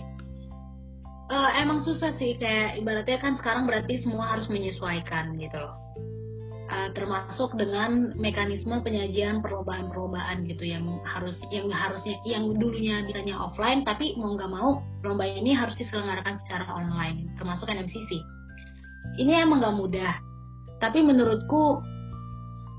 uh, 1.30 1.50
emang 1.58 1.82
susah 1.82 2.14
sih 2.18 2.38
kayak 2.38 2.78
ibaratnya 2.82 3.18
kan 3.18 3.34
sekarang 3.38 3.66
berarti 3.66 4.02
semua 4.02 4.36
harus 4.36 4.46
menyesuaikan 4.50 5.34
gitu 5.38 5.58
loh. 5.58 5.74
Uh, 6.66 6.90
termasuk 6.98 7.54
dengan 7.54 8.10
mekanisme 8.18 8.82
penyajian 8.82 9.38
perlombaan-perlombaan 9.38 10.50
gitu 10.50 10.66
yang 10.66 10.98
harus 11.06 11.38
yang 11.54 11.70
harusnya 11.70 12.18
yang 12.26 12.50
dulunya 12.58 13.06
bisanya 13.06 13.38
offline 13.38 13.86
tapi 13.86 14.18
mau 14.18 14.34
nggak 14.34 14.50
mau 14.50 14.82
lomba 15.06 15.30
ini 15.30 15.54
harus 15.54 15.78
diselenggarakan 15.78 16.42
secara 16.42 16.66
online 16.74 17.30
termasuk 17.38 17.70
NMCC 17.70 18.10
ini 19.22 19.38
emang 19.38 19.62
nggak 19.62 19.78
mudah 19.78 20.12
tapi 20.82 21.00
menurutku 21.00 21.80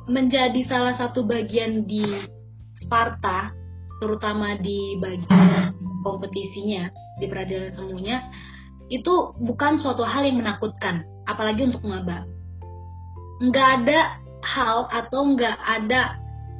menjadi 0.07 0.63
salah 0.69 0.95
satu 0.95 1.27
bagian 1.27 1.83
di 1.83 2.03
Sparta 2.79 3.51
terutama 3.99 4.55
di 4.61 4.95
bagian 5.01 5.73
kompetisinya 6.05 6.87
di 7.17 7.25
peradilan 7.25 7.73
semuanya 7.73 8.23
itu 8.87 9.35
bukan 9.43 9.81
suatu 9.83 10.05
hal 10.07 10.23
yang 10.23 10.39
menakutkan 10.39 11.03
apalagi 11.27 11.67
untuk 11.67 11.83
maba. 11.83 12.23
Nggak 13.43 13.69
ada 13.83 13.99
hal 14.45 14.87
atau 14.87 15.35
nggak 15.35 15.57
ada 15.59 16.15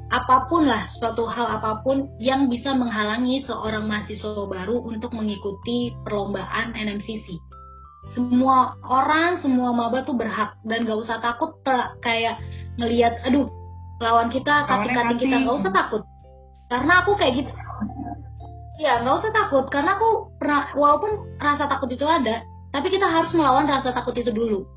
apa 0.08 0.47
pun 0.47 0.67
lah 0.67 0.88
suatu 1.00 1.28
hal 1.28 1.60
apa 1.60 1.84
pun 1.84 2.12
yang 2.19 2.47
bisa 2.47 2.71
menghalangi 2.71 3.43
seorang 3.43 3.88
mahasiswa 3.88 4.47
baru 4.47 4.80
untuk 4.88 5.12
mengikuti 5.12 5.91
perlombaan 6.08 6.71
NMCC 6.76 7.28
semua 8.15 8.78
orang 8.86 9.39
semua 9.43 9.76
maba 9.76 10.04
tuh 10.08 10.15
berhak. 10.15 10.56
Dan 10.63 10.88
gak 10.88 11.00
usah 11.04 11.20
takut 11.20 11.60
kayak 12.04 12.39
ngelihat 12.78 13.20
aduh 13.26 13.50
lawan 13.98 14.30
kita 14.30 14.70
kating-kating 14.70 15.20
kita. 15.20 15.36
nggak 15.41 15.58
usah 15.65 15.74
takut. 15.74 16.04
Karena 16.70 16.93
aku 17.02 17.17
kayak 17.17 17.34
gitu. 17.43 17.52
Iya, 18.78 19.02
nggak 19.02 19.15
usah 19.26 19.32
takut. 19.34 19.65
Karena 19.74 19.98
aku 19.98 20.38
pernah 20.38 20.70
walaupun 20.78 21.41
rasa 21.41 21.65
takut 21.65 21.89
itu 21.89 22.06
ada, 22.06 22.46
tapi 22.70 22.93
kita 22.93 23.10
harus 23.10 23.34
melawan 23.34 23.65
rasa 23.65 23.89
takut 23.89 24.13
itu 24.13 24.30
dulu. 24.30 24.70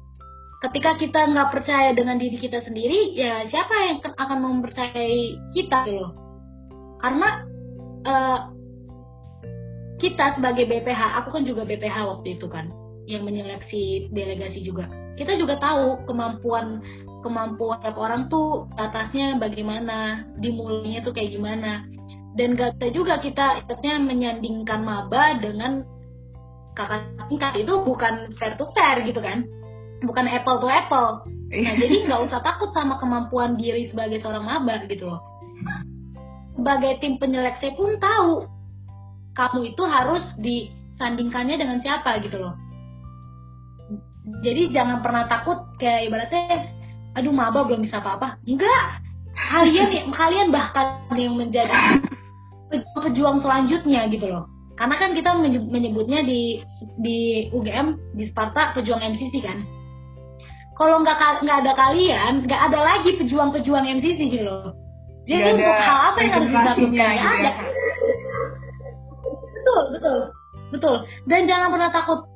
Ketika 0.61 0.97
kita 0.97 1.29
nggak 1.29 1.53
percaya 1.53 1.93
dengan 1.97 2.21
diri 2.21 2.37
kita 2.37 2.61
sendiri, 2.65 3.17
ya 3.17 3.49
siapa 3.49 3.73
yang 3.89 3.97
akan 4.05 4.39
mempercayai 4.41 5.53
kita 5.57 5.89
gitu 5.89 6.01
loh? 6.05 6.13
Karena 7.01 7.29
uh, 8.05 8.41
kita 10.01 10.37
sebagai 10.37 10.69
BPH, 10.69 11.21
aku 11.25 11.29
kan 11.33 11.45
juga 11.45 11.65
BPH 11.65 11.97
waktu 12.09 12.41
itu 12.41 12.49
kan, 12.49 12.73
yang 13.11 13.27
menyeleksi 13.27 14.09
delegasi 14.15 14.63
juga. 14.63 14.87
Kita 15.19 15.35
juga 15.37 15.59
tahu 15.59 16.07
kemampuan 16.07 16.81
kemampuan 17.21 17.83
tiap 17.85 18.01
orang 18.01 18.33
tuh 18.33 18.71
atasnya 18.81 19.37
bagaimana, 19.37 20.25
dimulainya 20.41 21.05
tuh 21.05 21.13
kayak 21.13 21.37
gimana. 21.37 21.85
Dan 22.39 22.57
gak 22.57 22.79
bisa 22.79 22.89
juga 22.95 23.21
kita 23.21 23.67
ikutnya 23.67 24.01
menyandingkan 24.01 24.81
maba 24.81 25.37
dengan 25.43 25.85
kakak 26.79 27.05
tingkat. 27.29 27.53
Itu 27.61 27.85
bukan 27.85 28.33
fair 28.39 28.57
to 28.57 28.71
fair 28.73 29.03
gitu 29.05 29.21
kan? 29.21 29.45
Bukan 30.01 30.25
apple 30.31 30.63
to 30.63 30.69
apple. 30.71 31.27
Nah 31.51 31.75
jadi 31.77 32.07
nggak 32.07 32.31
usah 32.31 32.41
takut 32.47 32.71
sama 32.73 32.97
kemampuan 33.03 33.59
diri 33.59 33.91
sebagai 33.91 34.23
seorang 34.23 34.47
maba 34.47 34.87
gitu 34.87 35.11
loh. 35.11 35.21
Sebagai 36.55 37.03
tim 37.03 37.19
penyeleksi 37.19 37.75
pun 37.75 37.99
tahu 37.99 38.47
kamu 39.35 39.75
itu 39.75 39.83
harus 39.85 40.25
disandingkannya 40.41 41.57
dengan 41.59 41.79
siapa 41.83 42.23
gitu 42.25 42.39
loh 42.41 42.70
jadi 44.45 44.63
jangan 44.73 45.01
pernah 45.01 45.25
takut 45.27 45.59
kayak 45.81 46.13
ibaratnya 46.13 46.69
aduh 47.17 47.33
maba 47.35 47.67
belum 47.67 47.85
bisa 47.85 47.99
apa-apa. 47.99 48.39
Enggak. 48.45 49.03
Kalian 49.35 49.89
kalian 50.21 50.49
bahkan 50.53 51.01
yang 51.17 51.35
menjadi 51.37 52.01
pejuang 53.03 53.43
selanjutnya 53.43 54.07
gitu 54.13 54.27
loh. 54.31 54.45
Karena 54.79 54.97
kan 54.97 55.13
kita 55.13 55.37
menyebutnya 55.69 56.25
di 56.25 56.65
di 57.01 57.49
UGM 57.53 58.17
di 58.17 58.25
Sparta 58.33 58.73
pejuang 58.73 59.03
MCC 59.03 59.45
kan. 59.45 59.61
Kalau 60.81 61.05
nggak 61.05 61.45
nggak 61.45 61.59
ada 61.67 61.73
kalian 61.77 62.49
nggak 62.49 62.63
ada 62.73 62.79
lagi 62.81 63.21
pejuang-pejuang 63.21 63.85
MCC 64.01 64.21
gitu 64.33 64.45
loh. 64.49 64.73
Jadi 65.29 65.53
untuk 65.53 65.69
hal 65.69 65.99
apa 66.11 66.19
yang 66.25 66.33
harus 66.33 66.49
ditakutkan 66.49 66.89
nggak 66.97 67.13
gitu 67.13 67.29
ada. 67.29 67.45
Ya. 67.45 67.53
betul 69.53 69.83
betul. 69.93 70.19
Betul. 70.71 70.97
Dan 71.27 71.51
jangan 71.51 71.69
pernah 71.75 71.91
takut 71.91 72.30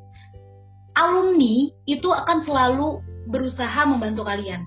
alumni 0.95 1.71
itu 1.87 2.09
akan 2.11 2.47
selalu 2.47 3.03
berusaha 3.31 3.83
membantu 3.87 4.27
kalian. 4.27 4.63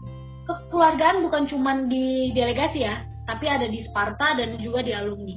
Kekeluargaan 0.47 1.23
bukan 1.27 1.43
cuma 1.51 1.75
di 1.87 2.31
delegasi 2.31 2.87
ya 2.87 3.03
tapi 3.27 3.51
ada 3.51 3.67
di 3.67 3.83
Sparta 3.83 4.39
dan 4.39 4.55
juga 4.63 4.83
di 4.83 4.95
alumni. 4.95 5.35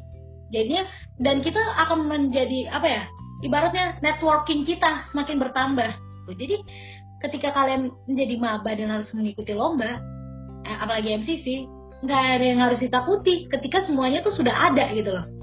Jadinya 0.50 0.86
dan 1.22 1.42
kita 1.42 1.58
akan 1.86 2.06
menjadi 2.06 2.70
apa 2.70 2.86
ya 2.86 3.02
ibaratnya 3.42 3.98
networking 4.02 4.66
kita 4.66 5.10
semakin 5.10 5.38
bertambah. 5.42 5.90
Jadi 6.30 6.62
ketika 7.26 7.50
kalian 7.50 7.90
menjadi 8.06 8.34
maba 8.38 8.70
dan 8.74 8.88
harus 8.94 9.10
mengikuti 9.12 9.52
lomba 9.52 9.98
eh, 10.64 10.76
apalagi 10.78 11.18
MCC 11.20 11.66
nggak 12.00 12.22
ada 12.40 12.44
yang 12.44 12.60
harus 12.64 12.80
ditakuti 12.80 13.44
ketika 13.50 13.84
semuanya 13.84 14.24
tuh 14.24 14.32
sudah 14.32 14.72
ada 14.72 14.88
gitu 14.96 15.12
loh 15.12 15.39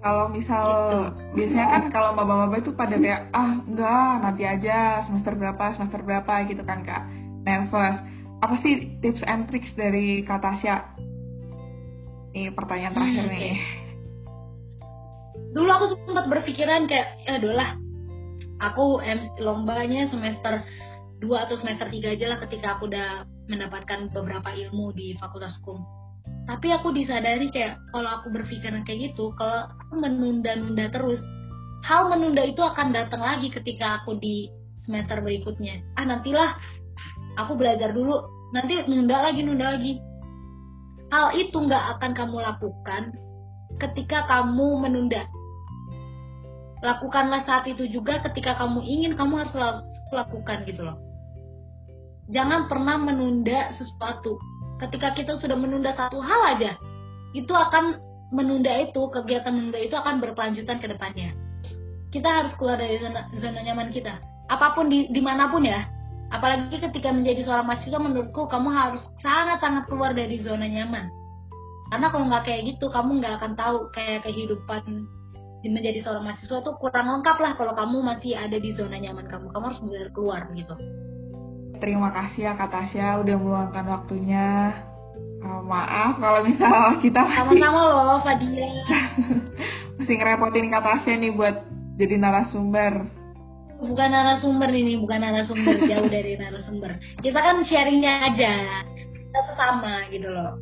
kalau 0.00 0.32
misal 0.32 0.64
gitu. 0.64 0.98
biasanya 1.36 1.66
kan 1.68 1.82
kalau 1.92 2.10
maba-maba 2.16 2.56
itu 2.56 2.72
pada 2.72 2.96
kayak 2.96 3.28
ah 3.36 3.60
enggak 3.68 4.12
nanti 4.24 4.42
aja 4.48 5.04
semester 5.04 5.36
berapa 5.36 5.76
semester 5.76 6.00
berapa 6.00 6.48
gitu 6.48 6.64
kan 6.64 6.80
kak. 6.84 7.04
Nervous. 7.44 7.96
Apa 8.40 8.56
sih 8.64 8.96
tips 9.04 9.20
and 9.28 9.52
tricks 9.52 9.68
dari 9.76 10.24
Kak 10.24 10.40
Tasya? 10.40 10.80
Ini 12.32 12.56
pertanyaan 12.56 12.96
terakhir 12.96 13.24
hmm, 13.28 13.32
nih. 13.36 13.56
dulu 15.50 15.66
aku 15.66 15.84
sempat 16.06 16.30
berpikiran 16.30 16.86
kayak 16.86 17.26
ya 17.26 17.42
lah 17.42 17.74
aku 18.62 19.02
lombanya 19.42 20.06
semester 20.12 20.62
2 21.20 21.26
atau 21.26 21.58
semester 21.58 21.90
3 21.90 22.16
aja 22.16 22.26
lah 22.30 22.38
ketika 22.46 22.78
aku 22.78 22.86
udah 22.86 23.26
mendapatkan 23.50 24.14
beberapa 24.14 24.54
ilmu 24.54 24.94
di 24.94 25.18
fakultas 25.18 25.58
hukum 25.60 25.82
tapi 26.48 26.72
aku 26.72 26.92
disadari 26.94 27.52
kayak 27.52 27.76
kalau 27.92 28.20
aku 28.20 28.32
berpikir 28.32 28.72
kayak 28.84 29.12
gitu 29.12 29.32
kalau 29.36 29.68
aku 29.68 29.94
menunda-nunda 30.00 30.88
terus 30.92 31.20
hal 31.84 32.12
menunda 32.12 32.44
itu 32.44 32.60
akan 32.60 32.92
datang 32.92 33.20
lagi 33.20 33.48
ketika 33.48 34.02
aku 34.02 34.16
di 34.20 34.48
semester 34.84 35.20
berikutnya. 35.20 35.80
Ah 35.96 36.04
nantilah 36.08 36.56
aku 37.40 37.56
belajar 37.56 37.92
dulu. 37.92 38.24
Nanti 38.50 38.80
nunda 38.88 39.30
lagi 39.30 39.40
nunda 39.44 39.76
lagi. 39.76 40.00
Hal 41.10 41.34
itu 41.38 41.54
nggak 41.54 41.98
akan 41.98 42.10
kamu 42.14 42.36
lakukan 42.42 43.02
ketika 43.78 44.26
kamu 44.26 44.82
menunda. 44.82 45.26
Lakukanlah 46.80 47.44
saat 47.44 47.68
itu 47.68 47.84
juga 47.92 48.24
ketika 48.24 48.56
kamu 48.56 48.80
ingin 48.80 49.12
kamu 49.12 49.44
harus 49.44 49.54
lakukan 50.10 50.64
gitu 50.64 50.80
loh. 50.80 50.96
Jangan 52.30 52.70
pernah 52.70 52.96
menunda 52.96 53.74
sesuatu 53.74 54.38
ketika 54.80 55.12
kita 55.12 55.32
sudah 55.36 55.56
menunda 55.56 55.92
satu 55.92 56.18
hal 56.24 56.56
aja 56.56 56.72
itu 57.36 57.52
akan 57.52 58.00
menunda 58.32 58.70
itu 58.80 59.10
kegiatan 59.12 59.52
menunda 59.52 59.78
itu 59.78 59.94
akan 59.94 60.18
berkelanjutan 60.22 60.78
ke 60.80 60.86
depannya. 60.90 61.30
Kita 62.10 62.26
harus 62.26 62.52
keluar 62.58 62.78
dari 62.78 62.98
zona, 62.98 63.30
zona 63.38 63.60
nyaman 63.62 63.94
kita. 63.94 64.18
Apa 64.50 64.74
pun 64.74 64.90
di 64.90 65.06
di 65.14 65.22
mana 65.22 65.50
pun 65.50 65.62
ya. 65.62 65.86
Apalagi 66.30 66.78
ketika 66.78 67.10
menjadi 67.10 67.42
seorang 67.42 67.66
mahasiswa 67.66 67.98
menurutku 67.98 68.46
kamu 68.46 68.70
harus 68.70 69.02
sangat-sangat 69.22 69.86
keluar 69.90 70.14
dari 70.14 70.42
zona 70.42 70.66
nyaman. 70.66 71.10
Karena 71.90 72.06
kalau 72.10 72.24
nggak 72.30 72.46
kayak 72.46 72.62
gitu 72.74 72.86
kamu 72.90 73.18
nggak 73.18 73.34
akan 73.42 73.52
tahu 73.58 73.90
kayak 73.94 74.22
kehidupan 74.26 74.82
menjadi 75.60 76.00
seorang 76.02 76.24
mahasiswa 76.24 76.58
tuh 76.64 76.74
kurang 76.78 77.10
lengkap 77.10 77.36
lah 77.36 77.52
kalau 77.58 77.74
kamu 77.76 77.98
masih 78.00 78.32
ada 78.38 78.58
di 78.58 78.70
zona 78.74 78.98
nyaman 78.98 79.26
kamu. 79.26 79.50
Kamu 79.54 79.64
harus 79.70 79.80
benar 79.82 80.08
keluar 80.14 80.42
gitu 80.54 80.74
terima 81.80 82.12
kasih 82.12 82.46
ya 82.46 82.52
Kak 82.54 82.70
Tasya 82.70 83.24
udah 83.24 83.36
meluangkan 83.40 83.86
waktunya. 83.88 84.76
Uh, 85.40 85.64
maaf 85.64 86.20
kalau 86.20 86.44
misal 86.44 86.68
kita 87.04 87.24
sama-sama 87.24 87.80
loh 87.88 88.20
Fadia 88.20 88.68
masih 89.96 90.14
ngerepotin 90.20 90.68
Kak 90.68 90.84
Tasya 90.84 91.16
nih 91.16 91.32
buat 91.32 91.56
jadi 91.96 92.16
narasumber. 92.20 93.08
Bukan 93.80 94.08
narasumber 94.12 94.68
ini 94.72 95.00
bukan 95.00 95.24
narasumber 95.24 95.80
jauh 95.90 96.08
dari 96.12 96.36
narasumber. 96.36 97.00
Kita 97.24 97.40
kan 97.40 97.64
sharingnya 97.64 98.32
aja. 98.32 98.84
Kita 99.08 99.40
sama 99.56 100.04
gitu 100.12 100.28
loh. 100.28 100.60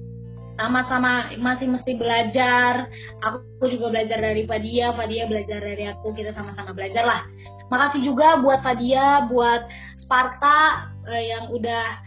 Sama-sama 0.59 1.31
masih 1.39 1.71
mesti 1.71 1.95
belajar. 1.95 2.91
Aku 3.23 3.67
juga 3.71 3.95
belajar 3.95 4.19
dari 4.19 4.47
Fadia 4.47 4.95
Fadia 4.95 5.27
belajar 5.27 5.59
dari 5.63 5.87
aku. 5.91 6.15
Kita 6.15 6.35
sama-sama 6.35 6.75
belajar 6.75 7.03
lah. 7.07 7.23
Makasih 7.71 8.07
juga 8.07 8.43
buat 8.43 8.63
Fadia 8.63 9.27
buat 9.31 9.67
Sparta 10.03 10.91
uh, 11.09 11.23
yang 11.25 11.49
udah 11.49 11.99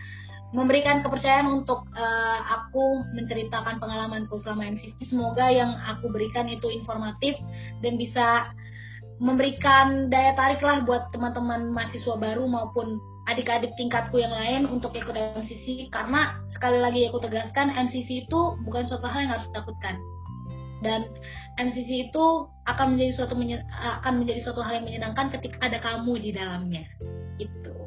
memberikan 0.52 1.00
kepercayaan 1.00 1.48
untuk 1.48 1.88
uh, 1.96 2.40
aku 2.60 3.08
menceritakan 3.16 3.80
pengalamanku 3.80 4.36
selama 4.44 4.68
MCC 4.68 5.00
semoga 5.08 5.48
yang 5.48 5.80
aku 5.88 6.12
berikan 6.12 6.46
itu 6.46 6.68
informatif 6.70 7.40
dan 7.80 7.96
bisa 7.96 8.52
memberikan 9.22 10.10
daya 10.10 10.34
tarik 10.34 10.60
lah 10.60 10.84
buat 10.84 11.14
teman-teman 11.16 11.72
mahasiswa 11.72 12.18
baru 12.18 12.44
maupun 12.50 13.00
adik-adik 13.30 13.78
tingkatku 13.78 14.18
yang 14.18 14.34
lain 14.34 14.66
untuk 14.66 14.98
ikut 14.98 15.14
MCC 15.14 15.88
karena 15.94 16.42
sekali 16.50 16.82
lagi 16.82 17.06
aku 17.08 17.22
tegaskan 17.22 17.70
MCC 17.72 18.26
itu 18.28 18.40
bukan 18.66 18.90
suatu 18.90 19.06
hal 19.06 19.30
yang 19.30 19.32
harus 19.38 19.46
ditakutkan. 19.54 19.96
Dan 20.82 21.06
MCC 21.62 22.10
itu 22.10 22.50
akan 22.66 22.98
menjadi 22.98 23.22
suatu 23.22 23.38
akan 23.70 24.14
menjadi 24.18 24.40
suatu 24.42 24.66
hal 24.66 24.82
yang 24.82 24.86
menyenangkan 24.90 25.30
ketika 25.38 25.62
ada 25.62 25.78
kamu 25.78 26.18
di 26.18 26.34
dalamnya. 26.34 26.84
Itu 27.38 27.81